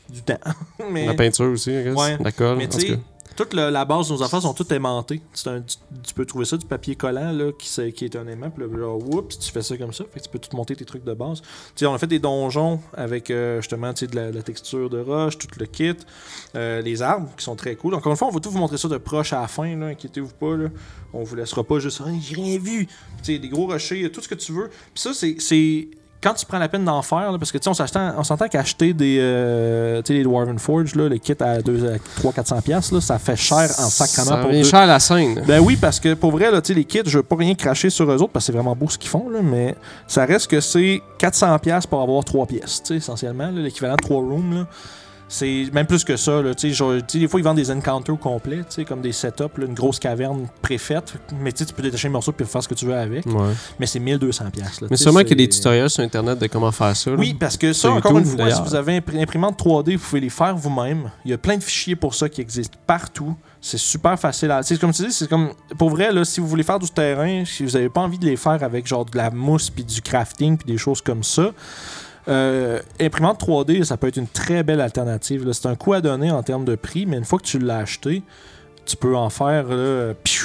du 0.08 0.22
temps. 0.22 0.38
mais 0.90 1.06
La 1.06 1.14
peinture 1.14 1.50
aussi. 1.50 1.70
Ouais. 1.70 2.16
La 2.18 2.32
colle. 2.32 2.58
mais 2.58 2.68
tu 2.68 2.99
toute 3.37 3.54
la 3.54 3.84
base 3.84 4.08
de 4.08 4.14
nos 4.14 4.22
affaires 4.22 4.42
sont 4.42 4.54
toutes 4.54 4.72
aimantées. 4.72 5.20
Un- 5.46 5.61
tu, 5.61 5.76
tu 6.02 6.14
peux 6.14 6.25
trouver 6.25 6.44
ça 6.44 6.56
du 6.56 6.66
papier 6.66 6.96
collant 6.96 7.32
là, 7.32 7.50
qui, 7.52 8.04
est 8.04 8.16
un 8.16 8.26
aimant, 8.26 8.50
puis 8.50 8.64
là, 8.64 9.22
tu 9.28 9.50
fais 9.50 9.62
ça 9.62 9.76
comme 9.76 9.92
ça. 9.92 10.04
Fait 10.12 10.20
que 10.20 10.25
tu 10.25 10.30
peux 10.30 10.38
tout 10.38 10.54
monter 10.56 10.76
tes 10.76 10.84
trucs 10.84 11.04
de 11.04 11.14
base. 11.14 11.40
Tu 11.40 11.49
sais, 11.76 11.87
on 11.87 11.94
a 11.94 11.99
fait 11.99 12.06
des 12.06 12.18
donjons 12.18 12.80
avec 12.94 13.30
euh, 13.30 13.61
justement 13.61 13.92
de 13.92 14.16
la, 14.16 14.30
la 14.30 14.42
texture 14.42 14.90
de 14.90 15.00
roche, 15.00 15.38
tout 15.38 15.49
le 15.58 15.66
kit, 15.66 15.96
euh, 16.54 16.82
les 16.82 17.02
arbres 17.02 17.30
qui 17.37 17.44
sont 17.44 17.56
très 17.56 17.75
cool. 17.76 17.94
Encore 17.94 18.12
une 18.12 18.18
fois, 18.18 18.28
on 18.28 18.32
va 18.32 18.40
tout 18.40 18.50
vous 18.50 18.58
montrer 18.58 18.78
ça 18.78 18.88
de 18.88 18.99
proche 18.99 19.32
à 19.32 19.40
la 19.40 19.49
fin, 19.49 19.80
inquiétez-vous 19.80 20.34
pas. 20.38 20.56
Là. 20.56 20.68
On 21.12 21.22
vous 21.22 21.37
laissera 21.37 21.64
pas 21.64 21.78
juste, 21.78 22.02
Hey, 22.06 22.20
j'ai 22.20 22.34
rien 22.34 22.58
vu. 22.58 22.88
Des 23.25 23.38
gros 23.49 23.66
rochers, 23.66 24.11
tout 24.11 24.20
ce 24.20 24.28
que 24.28 24.34
tu 24.34 24.52
veux. 24.52 24.68
Puis 24.68 25.02
ça, 25.02 25.12
c'est. 25.14 25.88
Quand 26.23 26.35
tu 26.35 26.47
prends 26.47 26.59
la 26.59 26.69
peine 26.69 26.85
d'en 26.85 27.02
faire, 27.02 27.33
là, 27.33 27.38
parce 27.38 27.50
que 27.50 27.59
tu 27.59 27.73
sais, 27.75 27.83
on 28.17 28.23
s'entend 28.25 28.47
qu'acheter 28.49 28.93
des, 28.95 29.19
euh, 29.21 30.00
tu 30.02 30.09
sais, 30.12 30.14
les 30.19 30.23
Dwarven 30.23 30.59
Forge, 30.59 30.95
là, 30.95 31.09
le 31.09 31.17
kit 31.19 31.33
à 31.41 31.59
300-400$, 31.61 32.62
piastres, 32.62 32.95
là, 32.95 33.00
ça 33.00 33.19
fait 33.19 33.37
cher 33.37 33.69
en 33.79 33.88
sacrament 33.91 34.29
Ça 34.29 34.37
pour 34.37 34.50
deux- 34.50 34.62
cher 34.62 34.81
à 34.81 34.87
la 34.87 35.00
scène. 35.00 35.43
ben 35.47 35.61
oui, 35.61 35.76
parce 35.76 35.99
que 35.99 36.14
pour 36.14 36.31
vrai, 36.31 36.50
là, 36.50 36.61
tu 36.62 36.69
sais, 36.69 36.75
les 36.75 36.85
kits, 36.85 37.00
je 37.05 37.19
veux 37.19 37.23
pas 37.25 37.37
rien 37.37 37.55
cracher 37.55 37.91
sur 37.91 38.11
eux 38.11 38.17
autres 38.23 38.33
parce 38.33 38.45
que 38.45 38.52
c'est 38.52 38.57
vraiment 38.57 38.76
beau 38.76 38.88
ce 38.88 38.99
qu'ils 38.99 39.11
font, 39.11 39.29
là, 39.29 39.41
mais 39.43 39.75
ça 40.07 40.25
reste 40.25 40.49
que 40.49 40.61
c'est 40.61 41.02
400$ 41.19 41.59
piastres 41.59 41.88
pour 41.88 42.00
avoir 42.02 42.25
3 42.25 42.47
pièces, 42.47 42.83
tu 42.83 42.88
sais, 42.88 42.97
essentiellement, 42.97 43.47
là, 43.47 43.61
l'équivalent 43.61 43.97
de 43.97 44.02
3 44.02 44.17
rooms. 44.21 44.55
Là. 44.55 44.67
C'est 45.33 45.71
même 45.73 45.87
plus 45.87 46.05
que 46.05 46.15
ça. 46.19 46.43
Là, 46.43 46.55
tu 46.55 46.69
sais, 46.69 46.75
genre, 46.75 46.93
des 47.11 47.27
fois, 47.27 47.41
ils 47.41 47.43
vendent 47.43 47.57
des 47.57 47.71
encounters 47.71 48.19
complets, 48.19 48.61
comme 48.87 49.01
des 49.01 49.12
setups, 49.12 49.45
là, 49.57 49.65
une 49.65 49.73
grosse 49.73 49.99
caverne 49.99 50.47
préfaite. 50.61 51.15
Mais 51.41 51.53
tu 51.53 51.61
sais, 51.61 51.65
tu 51.65 51.73
peux 51.73 51.83
détacher 51.83 52.09
le 52.09 52.12
morceau 52.12 52.35
et 52.39 52.45
faire 52.45 52.62
ce 52.62 52.69
que 52.69 52.75
tu 52.75 52.85
veux 52.85 52.95
avec. 52.95 53.25
Ouais. 53.25 53.55
Mais 53.81 53.87
c'est 53.87 53.99
1200$. 53.99 54.51
piastres, 54.51 54.83
là, 54.83 54.89
Mais 54.91 54.99
sûrement 54.99 55.21
qu'il 55.21 55.31
y 55.31 55.33
a 55.33 55.37
des 55.37 55.49
tutoriels 55.49 55.89
sur 55.89 56.03
Internet 56.03 56.39
de 56.39 56.47
comment 56.49 56.71
faire 56.71 56.95
ça. 56.95 57.11
là. 57.11 57.17
oui, 57.17 57.33
parce 57.33 57.57
que 57.57 57.73
ça, 57.73 57.91
encore 57.93 58.19
une 58.19 58.27
fois, 58.27 58.51
si 58.51 58.61
vous 58.61 58.75
avez 58.75 59.03
une 59.11 59.21
imprimante 59.21 59.59
3D, 59.59 59.97
vous 59.97 60.05
pouvez 60.07 60.21
les 60.21 60.29
faire 60.29 60.55
vous-même. 60.55 61.11
Il 61.25 61.31
y 61.31 61.35
a 61.35 61.39
plein 61.39 61.57
de 61.57 61.62
fichiers 61.62 61.97
pour 61.97 62.15
ça 62.15 62.29
qui 62.29 62.43
existent 62.43 62.77
partout. 62.87 63.35
C'est 63.59 63.79
super 63.79 64.21
facile 64.21 64.51
à. 64.51 64.62
C'est 64.62 64.79
comme 64.79 64.93
tu 64.93 65.03
dis, 65.07 65.12
c'est 65.12 65.29
comme. 65.29 65.53
Pour 65.79 65.89
vrai, 65.89 66.12
là, 66.12 66.27
si 66.27 66.41
vous 66.41 66.47
voulez 66.47 66.62
faire 66.62 66.79
du 66.79 66.91
terrain, 66.91 67.45
si 67.47 67.65
vous 67.65 67.71
n'avez 67.71 67.89
pas 67.89 68.03
envie 68.03 68.19
de 68.19 68.27
les 68.27 68.37
faire 68.37 68.62
avec 68.62 68.87
genre 68.87 69.07
de 69.07 69.17
la 69.17 69.31
mousse 69.31 69.71
puis 69.71 69.85
du 69.85 70.03
crafting 70.03 70.59
puis 70.59 70.71
des 70.71 70.79
choses 70.79 71.01
comme 71.01 71.23
ça. 71.23 71.53
Euh, 72.29 72.81
imprimante 73.00 73.41
3D, 73.41 73.85
ça 73.85 73.97
peut 73.97 74.09
être 74.09 74.17
une 74.17 74.29
très 74.29 74.62
belle 74.62 74.81
alternative. 74.81 75.47
là. 75.47 75.52
C'est 75.52 75.67
un 75.67 75.75
coup 75.76 75.93
à 75.93 76.00
donner 76.00 76.31
en 76.31 76.43
termes 76.43 76.64
de 76.64 76.75
prix, 76.76 77.07
mais 77.07 77.17
une 77.19 77.25
fois 77.25 77.38
que 77.38 77.45
tu 77.45 77.59
l'as 77.59 77.79
acheté, 77.79 78.23
tu 78.85 78.97
peux 78.97 79.17
en 79.17 79.31
faire 79.31 79.69
là, 79.69 80.12
piou, 80.25 80.45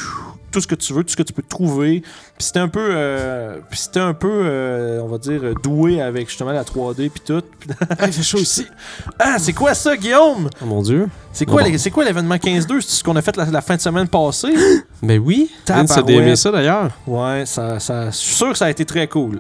tout 0.52 0.62
ce 0.62 0.68
que 0.68 0.76
tu 0.76 0.94
veux, 0.94 1.04
tout 1.04 1.10
ce 1.12 1.16
que 1.18 1.24
tu 1.24 1.34
peux 1.34 1.42
trouver. 1.42 2.02
Puis 2.02 2.46
c'était 2.46 2.60
un 2.60 2.68
peu, 2.68 2.90
euh, 2.92 3.58
c'était 3.72 4.00
un 4.00 4.14
peu, 4.14 4.30
euh, 4.32 5.02
on 5.02 5.08
va 5.08 5.18
dire, 5.18 5.42
doué 5.64 6.02
avec 6.02 6.30
justement 6.30 6.52
la 6.52 6.64
3D 6.64 7.10
puis 7.10 7.22
tout. 7.26 7.42
Fait 8.00 8.12
chaud 8.24 8.38
ici. 8.38 8.68
ah, 9.20 9.38
c'est 9.40 9.54
quoi 9.54 9.74
ça, 9.74 9.98
Guillaume? 9.98 10.50
Oh 10.62 10.66
mon 10.66 10.82
dieu. 10.84 11.08
C'est 11.34 11.46
quoi, 11.46 11.64
Bon. 11.64 11.70
les- 11.70 11.78
c'est 11.80 11.90
quoi 11.92 12.06
l'événement 12.06 12.36
15-2 12.38 12.82
C'est 12.82 12.98
ce 13.00 13.04
qu'on 13.04 13.16
a 13.16 13.22
fait 13.24 13.36
la, 13.38 13.46
la 13.46 13.62
fin 13.62 13.76
de 13.76 13.82
semaine 13.82 14.08
passée? 14.08 14.54
Mais 15.02 15.18
oui. 15.18 15.52
Vince 15.68 15.98
a 15.98 16.02
aimé 16.08 16.36
ça 16.36 16.52
d'ailleurs. 16.52 16.90
Ouais, 17.06 17.44
ça, 17.46 17.80
ça, 17.80 18.08
je 18.10 18.16
suis 18.16 18.34
sûr 18.36 18.52
que 18.52 18.58
ça 18.58 18.66
a 18.66 18.70
été 18.70 18.84
très 18.84 19.08
cool. 19.08 19.40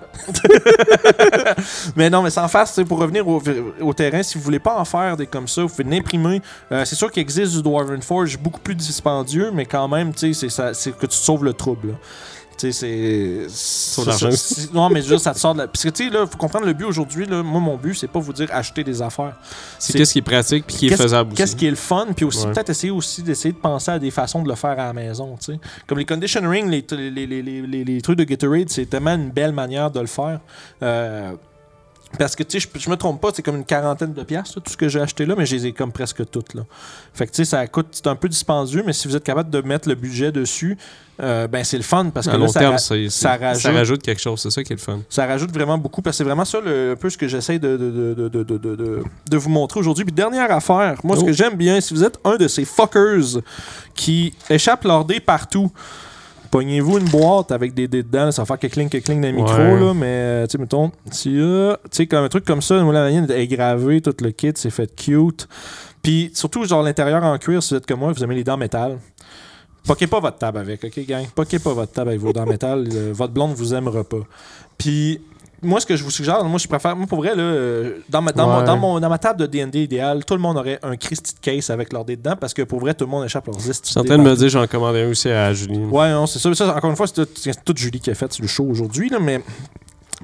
mais 1.95 2.09
non, 2.09 2.21
mais 2.21 2.29
sans 2.29 2.47
face, 2.47 2.79
pour 2.87 2.99
revenir 2.99 3.27
au, 3.27 3.41
au 3.81 3.93
terrain, 3.93 4.21
si 4.21 4.37
vous 4.37 4.43
voulez 4.43 4.59
pas 4.59 4.77
en 4.77 4.85
faire 4.85 5.17
des 5.17 5.25
comme 5.25 5.47
ça, 5.47 5.63
vous 5.63 5.69
pouvez 5.69 5.83
l'imprimer. 5.83 6.41
Euh, 6.71 6.85
c'est 6.85 6.95
sûr 6.95 7.11
qu'il 7.11 7.21
existe 7.21 7.53
du 7.53 7.63
Dwarven 7.63 8.01
Forge 8.01 8.37
beaucoup 8.37 8.59
plus 8.59 8.75
dispendieux, 8.75 9.51
mais 9.51 9.65
quand 9.65 9.87
même, 9.87 10.13
tu 10.13 10.33
sais, 10.33 10.49
c'est 10.49 10.97
que 10.97 11.05
tu 11.07 11.17
sauves 11.17 11.43
le 11.43 11.53
trouble. 11.53 11.89
là. 11.89 11.93
Tu 12.57 12.71
sais, 12.71 13.47
c'est. 13.47 14.03
L'argent. 14.05 14.29
Non, 14.73 14.89
mais 14.89 15.01
juste, 15.01 15.23
ça 15.25 15.33
te 15.33 15.39
sort 15.39 15.53
de 15.53 15.59
la. 15.59 15.67
Parce 15.67 15.83
que, 15.83 15.89
tu 15.89 16.05
sais, 16.05 16.09
là, 16.09 16.25
faut 16.25 16.37
comprendre 16.37 16.65
le 16.65 16.73
but 16.73 16.85
aujourd'hui, 16.85 17.25
là. 17.25 17.43
Moi, 17.43 17.59
mon 17.61 17.77
but, 17.77 17.93
c'est 17.93 18.07
pas 18.07 18.19
vous 18.19 18.33
dire 18.33 18.49
acheter 18.51 18.83
des 18.83 19.01
affaires. 19.01 19.35
C'est 19.77 19.93
qu'est-ce 19.97 20.13
qui 20.13 20.19
est 20.19 20.23
pratique 20.23 20.65
puis 20.65 20.75
qui 20.75 20.85
est 20.87 20.89
Qu'est-ce- 20.89 21.03
faisable 21.03 21.29
aussi. 21.33 21.37
Qu'est-ce 21.37 21.55
qui 21.55 21.67
est 21.67 21.69
le 21.69 21.75
fun, 21.75 22.07
puis 22.15 22.25
aussi 22.25 22.45
Ouais. 22.45 22.53
peut-être 22.53 22.69
essayer 22.71 22.91
aussi 22.91 23.21
d'essayer 23.21 23.51
de 23.53 23.59
penser 23.59 23.91
à 23.91 23.99
des 23.99 24.09
façons 24.11 24.41
de 24.41 24.49
le 24.49 24.55
faire 24.55 24.71
à 24.71 24.75
la 24.87 24.93
maison, 24.93 25.35
tu 25.39 25.53
sais. 25.53 25.59
Comme 25.85 25.99
les 25.99 26.05
condition 26.05 26.41
ring, 26.49 26.67
les, 26.69 26.83
les, 26.91 27.11
les, 27.27 27.41
les, 27.43 27.61
les- 27.61 27.83
les 27.83 28.01
trucs 28.01 28.17
de 28.17 28.23
Gatorade, 28.23 28.69
c'est 28.69 28.87
tellement 28.87 29.13
une 29.15 29.29
belle 29.29 29.51
manière 29.53 29.91
de 29.91 29.99
le 29.99 30.07
faire. 30.07 30.39
Euh, 30.81 31.33
parce 32.17 32.35
que, 32.35 32.43
tu 32.43 32.59
sais, 32.59 32.69
je, 32.73 32.79
je 32.79 32.89
me 32.89 32.95
trompe 32.95 33.19
pas, 33.21 33.29
c'est 33.33 33.41
comme 33.43 33.57
une 33.57 33.65
quarantaine 33.65 34.13
de 34.13 34.23
piastres, 34.23 34.61
tout 34.61 34.71
ce 34.71 34.77
que 34.77 34.87
j'ai 34.87 35.01
acheté 35.01 35.25
là, 35.25 35.35
mais 35.37 35.45
je 35.45 35.55
les 35.55 35.65
ai 35.67 35.73
comme 35.73 35.91
presque 35.91 36.29
toutes, 36.29 36.53
là. 36.53 36.61
Fait 37.13 37.25
que, 37.25 37.31
tu 37.31 37.37
sais, 37.37 37.45
ça 37.45 37.67
coûte, 37.67 37.87
c'est 37.91 38.07
un 38.07 38.15
peu 38.15 38.29
dispendieux, 38.29 38.83
mais 38.85 38.93
si 38.93 39.07
vous 39.07 39.15
êtes 39.15 39.23
capable 39.23 39.49
de 39.49 39.61
mettre 39.61 39.89
le 39.89 39.95
budget 39.95 40.31
dessus, 40.31 40.77
euh, 41.19 41.47
ben 41.47 41.63
c'est 41.63 41.77
le 41.77 41.83
fun, 41.83 42.11
parce 42.13 42.27
que 42.27 42.31
à 42.31 42.33
là, 42.33 42.39
long 42.39 42.47
ça, 42.47 42.59
terme, 42.59 42.71
ra- 42.73 42.77
ça 42.77 42.93
c'est- 42.95 43.09
ça 43.09 43.35
rajoute- 43.37 43.73
rajoute 43.73 44.01
quelque 44.03 44.21
chose. 44.21 44.39
C'est 44.39 44.51
ça 44.51 44.63
qui 44.63 44.71
est 44.73 44.75
le 44.75 44.81
fun. 44.81 44.99
ça 45.09 45.25
rajoute 45.25 45.51
vraiment 45.51 45.77
beaucoup 45.77 46.01
parce 46.03 46.13
que 46.15 46.17
c'est 46.19 46.23
vraiment 46.23 46.45
ça 46.45 46.59
le, 46.63 46.91
un 46.91 46.95
peu 46.95 47.09
ce 47.09 47.17
que 47.17 47.27
j'essaie 47.27 47.57
de, 47.57 47.75
de, 47.75 47.91
de, 47.91 48.13
de, 48.13 48.29
de, 48.29 48.43
de, 48.43 48.57
de- 48.57 48.75
de- 48.75 49.03
de 49.29 49.37
vous 49.37 49.49
montrer 49.49 49.79
aujourd'hui. 49.79 50.05
Puis 50.05 50.13
dernière 50.13 50.51
affaire, 50.51 50.95
moi 51.03 51.15
ce 51.17 51.23
Oh. 51.23 51.25
que 51.25 51.33
j'aime 51.33 51.55
bien, 51.55 51.81
si 51.81 51.93
vous 51.95 52.03
êtes 52.03 52.19
un 52.23 52.35
de 52.35 52.47
ces 52.47 52.65
fuckers 52.65 53.41
qui 53.95 54.33
échappent 54.49 54.83
leur 54.83 55.05
dé 55.05 55.19
partout, 55.19 55.71
pognez-vous 56.51 56.97
une 56.99 57.09
boîte 57.09 57.51
avec 57.51 57.73
des 57.73 57.87
dés 57.87 58.03
dedans, 58.03 58.31
ça 58.31 58.41
va 58.41 58.45
faire 58.45 58.59
que 58.59 58.67
cling 58.67 58.89
que 58.89 58.97
cling 58.97 59.21
dans 59.21 59.27
le 59.27 59.33
micro, 59.33 59.53
Ouais. 59.55 59.79
là, 59.79 59.93
mais 59.93 60.05
euh, 60.07 60.45
tu 60.47 60.51
sais, 60.53 60.57
mettons, 60.57 60.91
euh, 61.27 61.75
tu 61.83 61.89
sais, 61.91 62.07
comme 62.07 62.23
un 62.23 62.29
truc 62.29 62.45
comme 62.45 62.61
ça, 62.61 62.75
la 62.75 62.83
manière 62.83 63.29
est 63.31 63.47
gravée, 63.47 64.01
tout 64.01 64.13
le 64.21 64.31
kit, 64.31 64.51
c'est 64.55 64.69
fait 64.69 64.93
cute. 64.95 65.47
Puis 66.01 66.31
surtout, 66.33 66.63
genre 66.65 66.83
l'intérieur 66.83 67.23
en 67.23 67.37
cuir, 67.37 67.61
si 67.61 67.73
vous 67.73 67.77
êtes 67.77 67.85
comme 67.85 67.99
moi, 67.99 68.11
vous 68.13 68.23
aimez 68.23 68.35
les 68.35 68.43
dents 68.43 68.57
métal. 68.57 68.97
Poquez 69.85 70.07
pas 70.07 70.19
votre 70.19 70.37
table 70.37 70.57
avec, 70.57 70.83
ok, 70.83 70.99
gang? 71.07 71.25
Poquez 71.33 71.59
pas 71.59 71.73
votre 71.73 71.91
table 71.93 72.09
avec 72.09 72.21
vos 72.21 72.33
dents 72.33 72.45
métal. 72.45 72.87
euh, 72.93 73.11
votre 73.13 73.31
blonde 73.33 73.53
vous 73.53 73.73
aimera 73.73 74.03
pas. 74.03 74.19
Puis, 74.77 75.21
moi, 75.63 75.79
ce 75.79 75.85
que 75.85 75.95
je 75.95 76.03
vous 76.03 76.11
suggère, 76.11 76.43
moi, 76.43 76.59
je 76.59 76.67
préfère, 76.67 76.95
moi, 76.95 77.07
pour 77.07 77.17
vrai, 77.19 77.35
là, 77.35 77.41
euh, 77.41 77.97
dans, 78.09 78.21
ma, 78.21 78.31
dans, 78.31 78.47
mon, 78.47 78.63
dans, 78.63 78.77
mon- 78.77 78.99
dans 78.99 79.09
ma 79.09 79.17
table 79.17 79.39
de 79.39 79.45
D&D 79.47 79.83
idéale, 79.83 80.23
tout 80.23 80.33
le 80.35 80.39
monde 80.39 80.57
aurait 80.57 80.79
un 80.83 80.95
Christy 80.95 81.33
de 81.33 81.39
case 81.39 81.69
avec 81.69 81.91
leur 81.93 82.05
dé 82.05 82.15
dedans 82.15 82.35
parce 82.39 82.53
que 82.53 82.61
pour 82.61 82.79
vrai, 82.79 82.93
tout 82.93 83.05
le 83.05 83.11
monde 83.11 83.25
échappe 83.25 83.47
leurs 83.47 83.59
Je 83.59 83.69
estis 83.71 83.91
suis 83.91 83.99
en 83.99 84.03
train 84.03 84.17
de 84.17 84.23
me 84.23 84.35
dire, 84.35 84.49
j'en 84.49 84.67
commandais 84.67 85.03
un 85.03 85.09
aussi 85.09 85.29
à 85.29 85.51
Julie. 85.53 85.79
Ouais, 85.79 86.11
non, 86.11 86.25
c'est 86.27 86.39
ça. 86.39 86.53
ça. 86.53 86.75
Encore 86.75 86.89
une 86.89 86.95
fois, 86.95 87.07
c'est 87.07 87.13
tout, 87.25 87.27
c'est 87.35 87.63
toute 87.63 87.77
Julie 87.77 87.99
qui 87.99 88.09
a 88.11 88.15
fait 88.15 88.37
le 88.39 88.47
show 88.47 88.65
aujourd'hui, 88.65 89.09
là, 89.09 89.17
mais... 89.19 89.41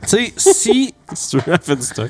Tu 0.02 0.08
sais, 0.10 0.34
si 0.38 0.94
Si 1.14 1.30
tu 1.30 1.38
veux, 1.38 1.44
elle 1.54 1.60
fait 1.62 1.76
du 1.76 1.84
stock. 1.84 2.10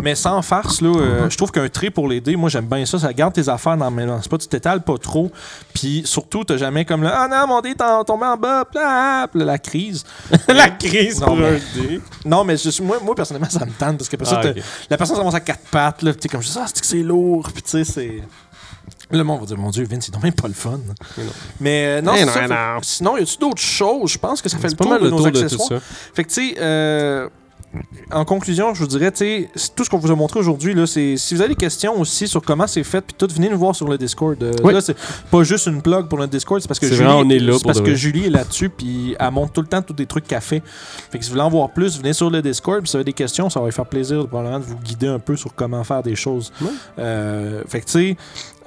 mais 0.00 0.14
sans 0.14 0.40
farce, 0.40 0.80
là, 0.80 0.92
euh, 0.96 1.28
je 1.28 1.36
trouve 1.36 1.50
qu'un 1.50 1.68
trait 1.68 1.90
pour 1.90 2.06
les 2.08 2.20
dés, 2.20 2.36
moi 2.36 2.48
j'aime 2.48 2.66
bien 2.66 2.86
ça. 2.86 2.98
Ça 3.00 3.12
garde 3.12 3.34
tes 3.34 3.48
affaires 3.48 3.76
dans 3.76 3.90
le 3.90 4.06
C'est 4.22 4.30
pas 4.30 4.38
tu 4.38 4.46
t'étales 4.46 4.82
pas 4.82 4.96
trop. 4.98 5.32
Puis 5.74 6.02
surtout, 6.04 6.44
t'as 6.44 6.56
jamais 6.56 6.84
comme 6.84 7.02
le 7.02 7.08
Ah 7.12 7.26
non, 7.28 7.48
mon 7.48 7.60
dé 7.60 7.70
est 7.70 8.04
tombé 8.06 8.24
en 8.26 8.36
bas, 8.36 8.64
là, 8.74 9.26
la 9.34 9.58
crise. 9.58 10.04
La 10.48 10.70
crise 10.70 11.20
Non, 11.20 11.26
pour 11.26 11.36
mais- 11.36 11.48
un 11.56 11.60
dé. 11.82 12.00
Non, 12.24 12.44
mais 12.44 12.56
je- 12.56 12.82
moi, 12.82 12.98
moi 13.02 13.14
personnellement, 13.16 13.50
ça 13.50 13.66
me 13.66 13.72
tente 13.72 13.98
parce 13.98 14.08
que 14.08 14.14
après 14.16 14.28
ça, 14.28 14.40
Ah, 14.44 14.50
ok. 14.50 14.62
la 14.90 14.96
personne 14.96 15.16
commence 15.16 15.34
à 15.34 15.40
quatre 15.40 15.64
pattes, 15.70 16.02
là, 16.02 16.12
comme 16.30 16.42
juste 16.42 16.58
Ah, 16.60 16.66
c'est 16.68 16.80
que 16.80 16.86
c'est 16.86 17.02
lourd, 17.02 17.50
puis 17.52 17.62
tu 17.62 17.70
sais, 17.70 17.84
c'est. 17.84 18.22
Le 19.10 19.22
monde 19.22 19.40
va 19.40 19.46
dire, 19.46 19.58
mon 19.58 19.70
Dieu, 19.70 19.84
Vince, 19.84 20.06
c'est 20.06 20.22
même 20.22 20.32
pas 20.32 20.48
le 20.48 20.54
fun. 20.54 20.80
Mais 21.18 21.24
non. 21.24 21.32
Mais 21.60 21.86
euh, 21.86 22.00
non, 22.00 22.12
c'est 22.16 22.24
non, 22.26 22.48
ça. 22.48 22.76
Sinon, 22.82 23.16
y 23.16 23.22
a-tu 23.22 23.36
d'autres 23.38 23.62
choses? 23.62 24.12
Je 24.12 24.18
pense 24.18 24.40
que 24.40 24.48
ça 24.48 24.58
fait 24.58 24.68
le 24.68 24.76
pas 24.76 24.84
tour 24.84 24.92
mal 24.92 25.02
de 25.02 25.10
nos 25.10 25.16
de 25.24 25.30
tout 25.30 25.38
accessoires. 25.44 25.68
ça. 25.68 25.80
Fait 26.14 26.24
que, 26.24 26.28
tu 26.28 26.48
sais, 26.48 26.54
euh, 26.58 27.28
en 28.10 28.24
conclusion, 28.24 28.74
je 28.74 28.80
vous 28.80 28.86
dirais, 28.86 29.10
tu 29.12 29.48
tout 29.74 29.84
ce 29.84 29.90
qu'on 29.90 29.98
vous 29.98 30.10
a 30.10 30.14
montré 30.14 30.40
aujourd'hui, 30.40 30.74
là, 30.74 30.86
c'est 30.86 31.16
si 31.16 31.34
vous 31.34 31.40
avez 31.40 31.50
des 31.50 31.60
questions 31.60 31.98
aussi 32.00 32.28
sur 32.28 32.42
comment 32.42 32.66
c'est 32.66 32.84
fait, 32.84 33.00
puis 33.00 33.14
tout, 33.16 33.28
venez 33.32 33.48
nous 33.48 33.58
voir 33.58 33.74
sur 33.74 33.88
le 33.88 33.98
Discord. 33.98 34.40
Euh, 34.42 34.52
Oui. 34.62 34.72
Là, 34.72 34.80
c'est 34.80 34.96
pas 35.30 35.42
juste 35.42 35.66
une 35.66 35.82
plug 35.82 36.08
pour 36.08 36.18
notre 36.18 36.32
Discord, 36.32 36.60
c'est 36.60 36.68
parce 36.68 36.80
que 36.80 36.86
Julie, 36.86 37.08
on 37.08 37.28
est 37.30 37.38
là 37.38 37.56
parce 37.64 37.80
que. 37.80 37.94
Julie 37.94 38.26
est 38.26 38.30
là-dessus, 38.30 38.70
puis 38.70 39.14
elle 39.18 39.30
montre 39.30 39.52
tout 39.52 39.60
le 39.60 39.66
temps 39.66 39.80
tous 39.80 39.94
des 39.94 40.06
trucs 40.06 40.26
qu'elle 40.26 40.40
fait. 40.40 40.62
Fait 41.10 41.18
que 41.18 41.24
si 41.24 41.30
vous 41.30 41.34
voulez 41.34 41.46
en 41.46 41.50
voir 41.50 41.70
plus, 41.70 41.98
venez 41.98 42.12
sur 42.12 42.28
le 42.30 42.42
Discord, 42.42 42.80
puis 42.80 42.88
si 42.88 42.92
vous 42.92 42.96
avez 42.96 43.04
des 43.04 43.12
questions, 43.12 43.48
ça 43.48 43.60
va 43.60 43.66
lui 43.66 43.72
faire 43.72 43.86
plaisir 43.86 44.26
probablement 44.26 44.58
de 44.58 44.64
vous 44.64 44.76
guider 44.76 45.06
un 45.06 45.18
peu 45.18 45.36
sur 45.36 45.54
comment 45.54 45.82
faire 45.84 46.02
des 46.02 46.16
choses. 46.16 46.52
Euh, 46.98 47.62
fait 47.68 47.80
que 47.80 47.86
tu 47.86 47.92
sais, 47.92 48.16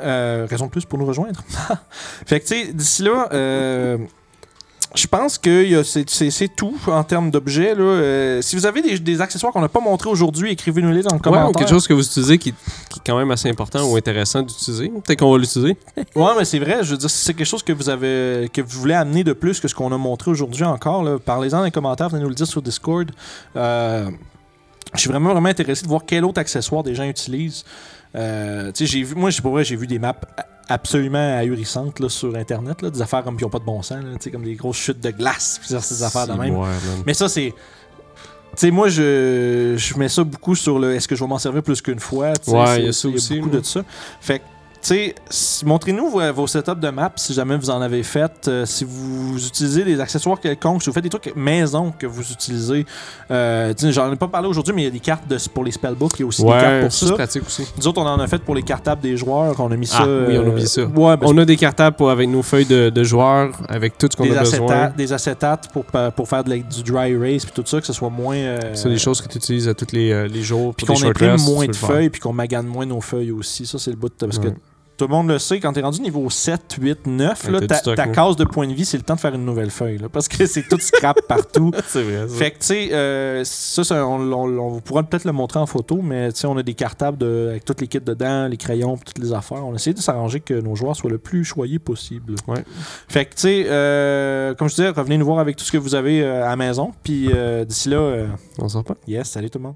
euh, 0.01 0.47
raison 0.49 0.65
de 0.65 0.71
plus 0.71 0.85
pour 0.85 0.99
nous 0.99 1.05
rejoindre. 1.05 1.41
fait 2.25 2.39
que 2.39 2.47
tu 2.47 2.65
sais, 2.65 2.73
d'ici 2.73 3.03
là, 3.03 3.29
euh, 3.33 3.97
je 4.95 5.05
pense 5.07 5.37
que 5.37 5.83
c'est- 5.83 6.55
tout 6.55 6.75
en 6.87 7.03
termes 7.03 7.29
d'objets. 7.29 7.75
Euh, 7.77 8.41
si 8.41 8.55
vous 8.55 8.65
avez 8.65 8.81
des, 8.81 8.97
des 8.99 9.21
accessoires 9.21 9.51
qu'on 9.53 9.61
n'a 9.61 9.69
pas 9.69 9.79
montrés 9.79 10.09
aujourd'hui, 10.09 10.51
écrivez-nous-les 10.51 11.03
dans 11.03 11.09
le 11.11 11.15
Ouais, 11.15 11.19
ou 11.19 11.21
commentaire. 11.21 11.51
quelque 11.59 11.69
chose 11.69 11.87
que 11.87 11.93
vous 11.93 12.05
utilisez 12.05 12.37
qui, 12.37 12.51
qui 12.89 12.99
est 12.99 13.01
quand 13.05 13.17
même 13.17 13.29
assez 13.31 13.49
important 13.49 13.83
ou 13.89 13.95
intéressant 13.95 14.41
d'utiliser. 14.41 14.89
Peut-être 14.89 15.19
qu'on 15.19 15.31
va 15.31 15.37
l'utiliser. 15.37 15.77
Ouais, 16.15 16.31
mais 16.37 16.45
c'est 16.45 16.59
vrai. 16.59 16.79
Je 16.83 16.91
veux 16.91 16.97
dire, 16.97 17.09
si 17.09 17.17
c'est 17.25 17.33
quelque 17.33 17.45
chose 17.47 17.63
que 17.63 17.73
vous 17.73 17.89
avez, 17.89 18.49
que 18.51 18.61
vous 18.61 18.79
voulez 18.79 18.93
amener 18.95 19.23
de 19.23 19.33
plus 19.33 19.59
que 19.59 19.67
ce 19.67 19.75
qu'on 19.75 19.91
a 19.91 19.97
montré 19.97 20.31
aujourd'hui 20.31 20.63
encore, 20.63 21.19
parlez-en 21.19 21.57
dans 21.59 21.63
les 21.63 21.71
commentaires, 21.71 22.09
venez 22.09 22.23
nous 22.23 22.29
le 22.29 22.35
dire 22.35 22.47
sur 22.47 22.61
Discord. 22.61 23.11
Euh, 23.55 24.09
je 24.93 24.99
suis 25.01 25.09
vraiment, 25.09 25.31
vraiment 25.33 25.49
intéressé 25.49 25.83
de 25.83 25.89
voir 25.89 26.01
quel 26.07 26.23
autre 26.25 26.39
accessoire 26.39 26.81
des 26.81 26.95
gens 26.95 27.03
utilisent. 27.03 27.65
Euh, 28.15 28.71
j'ai 28.73 29.03
vu, 29.03 29.15
moi, 29.15 29.29
j'ai- 29.29 29.41
pour 29.41 29.51
vrai, 29.51 29.63
j'ai 29.63 29.75
vu 29.75 29.85
des 29.85 29.99
maps 29.99 30.15
absolument 30.69 31.37
ahurissantes 31.37 31.99
là, 31.99 32.09
sur 32.09 32.35
Internet, 32.35 32.81
là, 32.81 32.89
des 32.89 33.01
affaires 33.01 33.23
comme 33.23 33.37
qui 33.37 33.43
n'ont 33.43 33.49
pas 33.49 33.59
de 33.59 33.65
bon 33.65 33.81
sens, 33.81 34.03
là, 34.03 34.31
comme 34.31 34.43
des 34.43 34.55
grosses 34.55 34.77
chutes 34.77 34.99
de 34.99 35.11
glace, 35.11 35.59
puis 35.59 35.79
ces 35.79 36.03
affaires 36.03 36.27
de 36.27 36.33
même. 36.33 36.57
Mais 37.05 37.13
ça, 37.13 37.29
c'est. 37.29 37.53
Tu 38.51 38.61
sais, 38.61 38.71
moi, 38.71 38.87
je, 38.87 39.75
je 39.77 39.97
mets 39.99 40.09
ça 40.09 40.23
beaucoup 40.23 40.55
sur 40.55 40.79
le 40.79 40.95
est-ce 40.95 41.07
que 41.07 41.15
je 41.15 41.23
vais 41.23 41.27
m'en 41.29 41.37
servir 41.37 41.61
plus 41.61 41.81
qu'une 41.81 41.99
fois. 41.99 42.33
Ouais, 42.47 42.79
il 42.79 42.85
y 42.85 42.87
a 42.87 42.93
ça 42.93 43.07
aussi, 43.07 43.35
beaucoup 43.35 43.49
moi. 43.51 43.59
de 43.59 43.65
ça. 43.65 43.83
Fait 44.19 44.39
que, 44.39 44.43
montrez-nous 45.65 46.09
vos, 46.09 46.33
vos 46.33 46.47
setups 46.47 46.75
de 46.79 46.89
maps 46.89 47.11
si 47.15 47.33
jamais 47.33 47.57
vous 47.57 47.69
en 47.69 47.81
avez 47.81 48.03
fait. 48.03 48.47
euh, 48.47 48.65
si 48.65 48.83
vous 48.85 49.37
utilisez 49.45 49.83
des 49.83 49.99
accessoires 49.99 50.39
quelconques, 50.39 50.81
si 50.83 50.89
vous 50.89 50.93
faites 50.93 51.03
des 51.03 51.09
trucs 51.09 51.35
maison 51.35 51.93
que 51.97 52.05
vous 52.05 52.31
utilisez. 52.31 52.85
Euh, 53.31 53.73
J'en 53.89 54.11
ai 54.11 54.15
pas 54.15 54.27
parlé 54.27 54.47
aujourd'hui, 54.47 54.73
mais 54.73 54.81
il 54.83 54.85
y 54.85 54.87
a 54.87 54.91
des 54.91 54.99
cartes 54.99 55.27
de- 55.27 55.37
pour 55.53 55.63
les 55.63 55.71
spellbooks. 55.71 56.13
Il 56.17 56.21
y 56.21 56.23
a 56.23 56.27
aussi 56.27 56.43
des 56.43 56.49
cartes 56.49 56.81
pour 56.81 56.91
ça, 56.91 56.99
ça. 56.99 57.05
c'est 57.07 57.13
pratique 57.15 57.45
aussi. 57.45 57.63
Nous 57.77 57.87
autres, 57.87 58.01
on 58.01 58.05
en 58.05 58.19
a 58.19 58.27
fait 58.27 58.41
pour 58.41 58.55
les 58.55 58.63
cartables 58.63 59.01
des 59.01 59.17
joueurs. 59.17 59.55
On 59.59 59.71
a 59.71 59.75
mis 59.75 59.89
Ah, 59.93 59.97
ça. 59.97 60.03
oui, 60.05 60.37
on 60.37 60.41
a 60.41 60.45
euh, 60.45 60.49
oublié 60.49 60.67
ça. 60.67 60.83
Ouais, 60.85 61.15
On 61.21 61.37
a 61.37 61.45
des 61.45 61.57
cartables 61.57 61.95
pour- 61.95 62.09
avec 62.09 62.29
nos 62.29 62.41
feuilles 62.43 62.65
de, 62.65 62.89
de 62.89 63.03
joueurs, 63.03 63.51
avec 63.69 63.97
tout 63.97 64.07
ce 64.11 64.15
qu'on 64.17 64.31
a 64.31 64.39
besoin. 64.39 64.89
des 64.97 65.13
acétates 65.13 65.69
pour, 65.71 65.85
pour 65.85 66.27
faire 66.27 66.43
de 66.43 66.57
du 66.57 66.83
dry 66.83 67.11
erase 67.11 67.45
puis 67.45 67.51
tout 67.53 67.63
ça, 67.65 67.79
que 67.79 67.85
ce 67.87 67.93
soit 67.93 68.09
moins. 68.09 68.35
euh, 68.35 68.59
C'est 68.73 68.89
des 68.89 68.97
choses 68.97 69.21
que 69.21 69.27
tu 69.27 69.37
utilises 69.37 69.67
à 69.67 69.73
tous 69.73 69.87
les, 69.93 70.27
les 70.27 70.41
jours. 70.43 70.73
Puis 70.75 70.85
qu'on 70.85 71.01
imprime 71.03 71.37
moins 71.41 71.65
de 71.67 71.75
feuilles, 71.75 72.09
puis 72.09 72.19
qu'on 72.21 72.33
magane 72.33 72.65
moins 72.65 72.85
nos 72.85 73.01
feuilles 73.01 73.31
aussi. 73.31 73.65
Ça, 73.65 73.77
c'est 73.77 73.91
le 73.91 73.97
bout 73.97 74.09
de. 74.09 74.25
Parce 74.25 74.39
que. 74.39 74.47
Tout 74.97 75.05
le 75.05 75.11
monde 75.11 75.27
le 75.29 75.37
sait, 75.39 75.59
quand 75.59 75.71
t'es 75.73 75.81
rendu 75.81 76.01
niveau 76.01 76.27
7, 76.29 76.77
8, 76.81 77.05
9, 77.07 77.43
Ouais, 77.45 77.51
là, 77.51 77.61
ta, 77.67 77.79
ta 77.95 78.07
case 78.07 78.35
de 78.35 78.43
points 78.43 78.67
de 78.67 78.73
vie, 78.73 78.83
c'est 78.83 78.97
le 78.97 79.03
temps 79.03 79.15
de 79.15 79.19
faire 79.19 79.33
une 79.35 79.45
nouvelle 79.45 79.69
feuille. 79.69 79.97
là, 79.99 80.09
parce 80.09 80.27
que 80.27 80.45
c'est 80.47 80.67
tout 80.67 80.79
scrap 80.79 81.21
partout. 81.27 81.71
C'est 81.87 82.01
vrai. 82.03 82.27
ça. 82.27 82.35
Fait 82.35 82.51
que, 82.51 82.57
tu 82.59 82.65
sais, 82.65 82.89
euh, 82.91 83.43
ça, 83.45 83.83
ça, 83.83 84.05
on, 84.07 84.19
on- 84.31 84.57
on 84.75 84.79
pourra 84.81 85.03
peut-être 85.03 85.25
le 85.25 85.31
montrer 85.31 85.59
en 85.59 85.65
photo, 85.67 85.99
mais 86.01 86.31
tu 86.33 86.39
sais, 86.39 86.47
on 86.47 86.57
a 86.57 86.63
des 86.63 86.73
cartables 86.73 87.17
de, 87.17 87.47
avec 87.51 87.63
toutes 87.65 87.79
les 87.81 87.87
kits 87.87 87.99
dedans, 88.01 88.47
les 88.47 88.57
crayons, 88.57 88.95
puis 88.97 89.05
toutes 89.13 89.23
les 89.23 89.33
affaires. 89.33 89.63
On 89.65 89.73
a 89.73 89.75
essayé 89.75 89.93
de 89.93 89.99
s'arranger 89.99 90.39
que 90.39 90.55
nos 90.55 90.75
joueurs 90.75 90.95
soient 90.95 91.11
le 91.11 91.17
plus 91.19 91.43
choyés 91.45 91.79
possible. 91.79 92.35
Ouais. 92.47 92.63
Fait 93.07 93.25
que, 93.25 93.35
tu 93.35 93.41
sais, 93.41 93.65
euh, 93.69 94.55
comme 94.55 94.67
je 94.69 94.75
disais, 94.75 94.89
revenez 94.89 95.17
nous 95.17 95.25
voir 95.25 95.39
avec 95.39 95.55
tout 95.57 95.63
ce 95.63 95.71
que 95.71 95.77
vous 95.77 95.93
avez 95.95 96.21
euh, 96.23 96.43
à 96.45 96.49
la 96.49 96.55
maison. 96.55 96.91
Puis 97.03 97.29
euh, 97.33 97.65
d'ici 97.65 97.89
là, 97.89 97.97
euh, 97.97 98.27
On 98.57 98.67
sort 98.67 98.83
pas. 98.83 98.95
yes, 99.07 99.29
salut 99.29 99.49
tout 99.49 99.59
le 99.59 99.63
monde. 99.65 99.75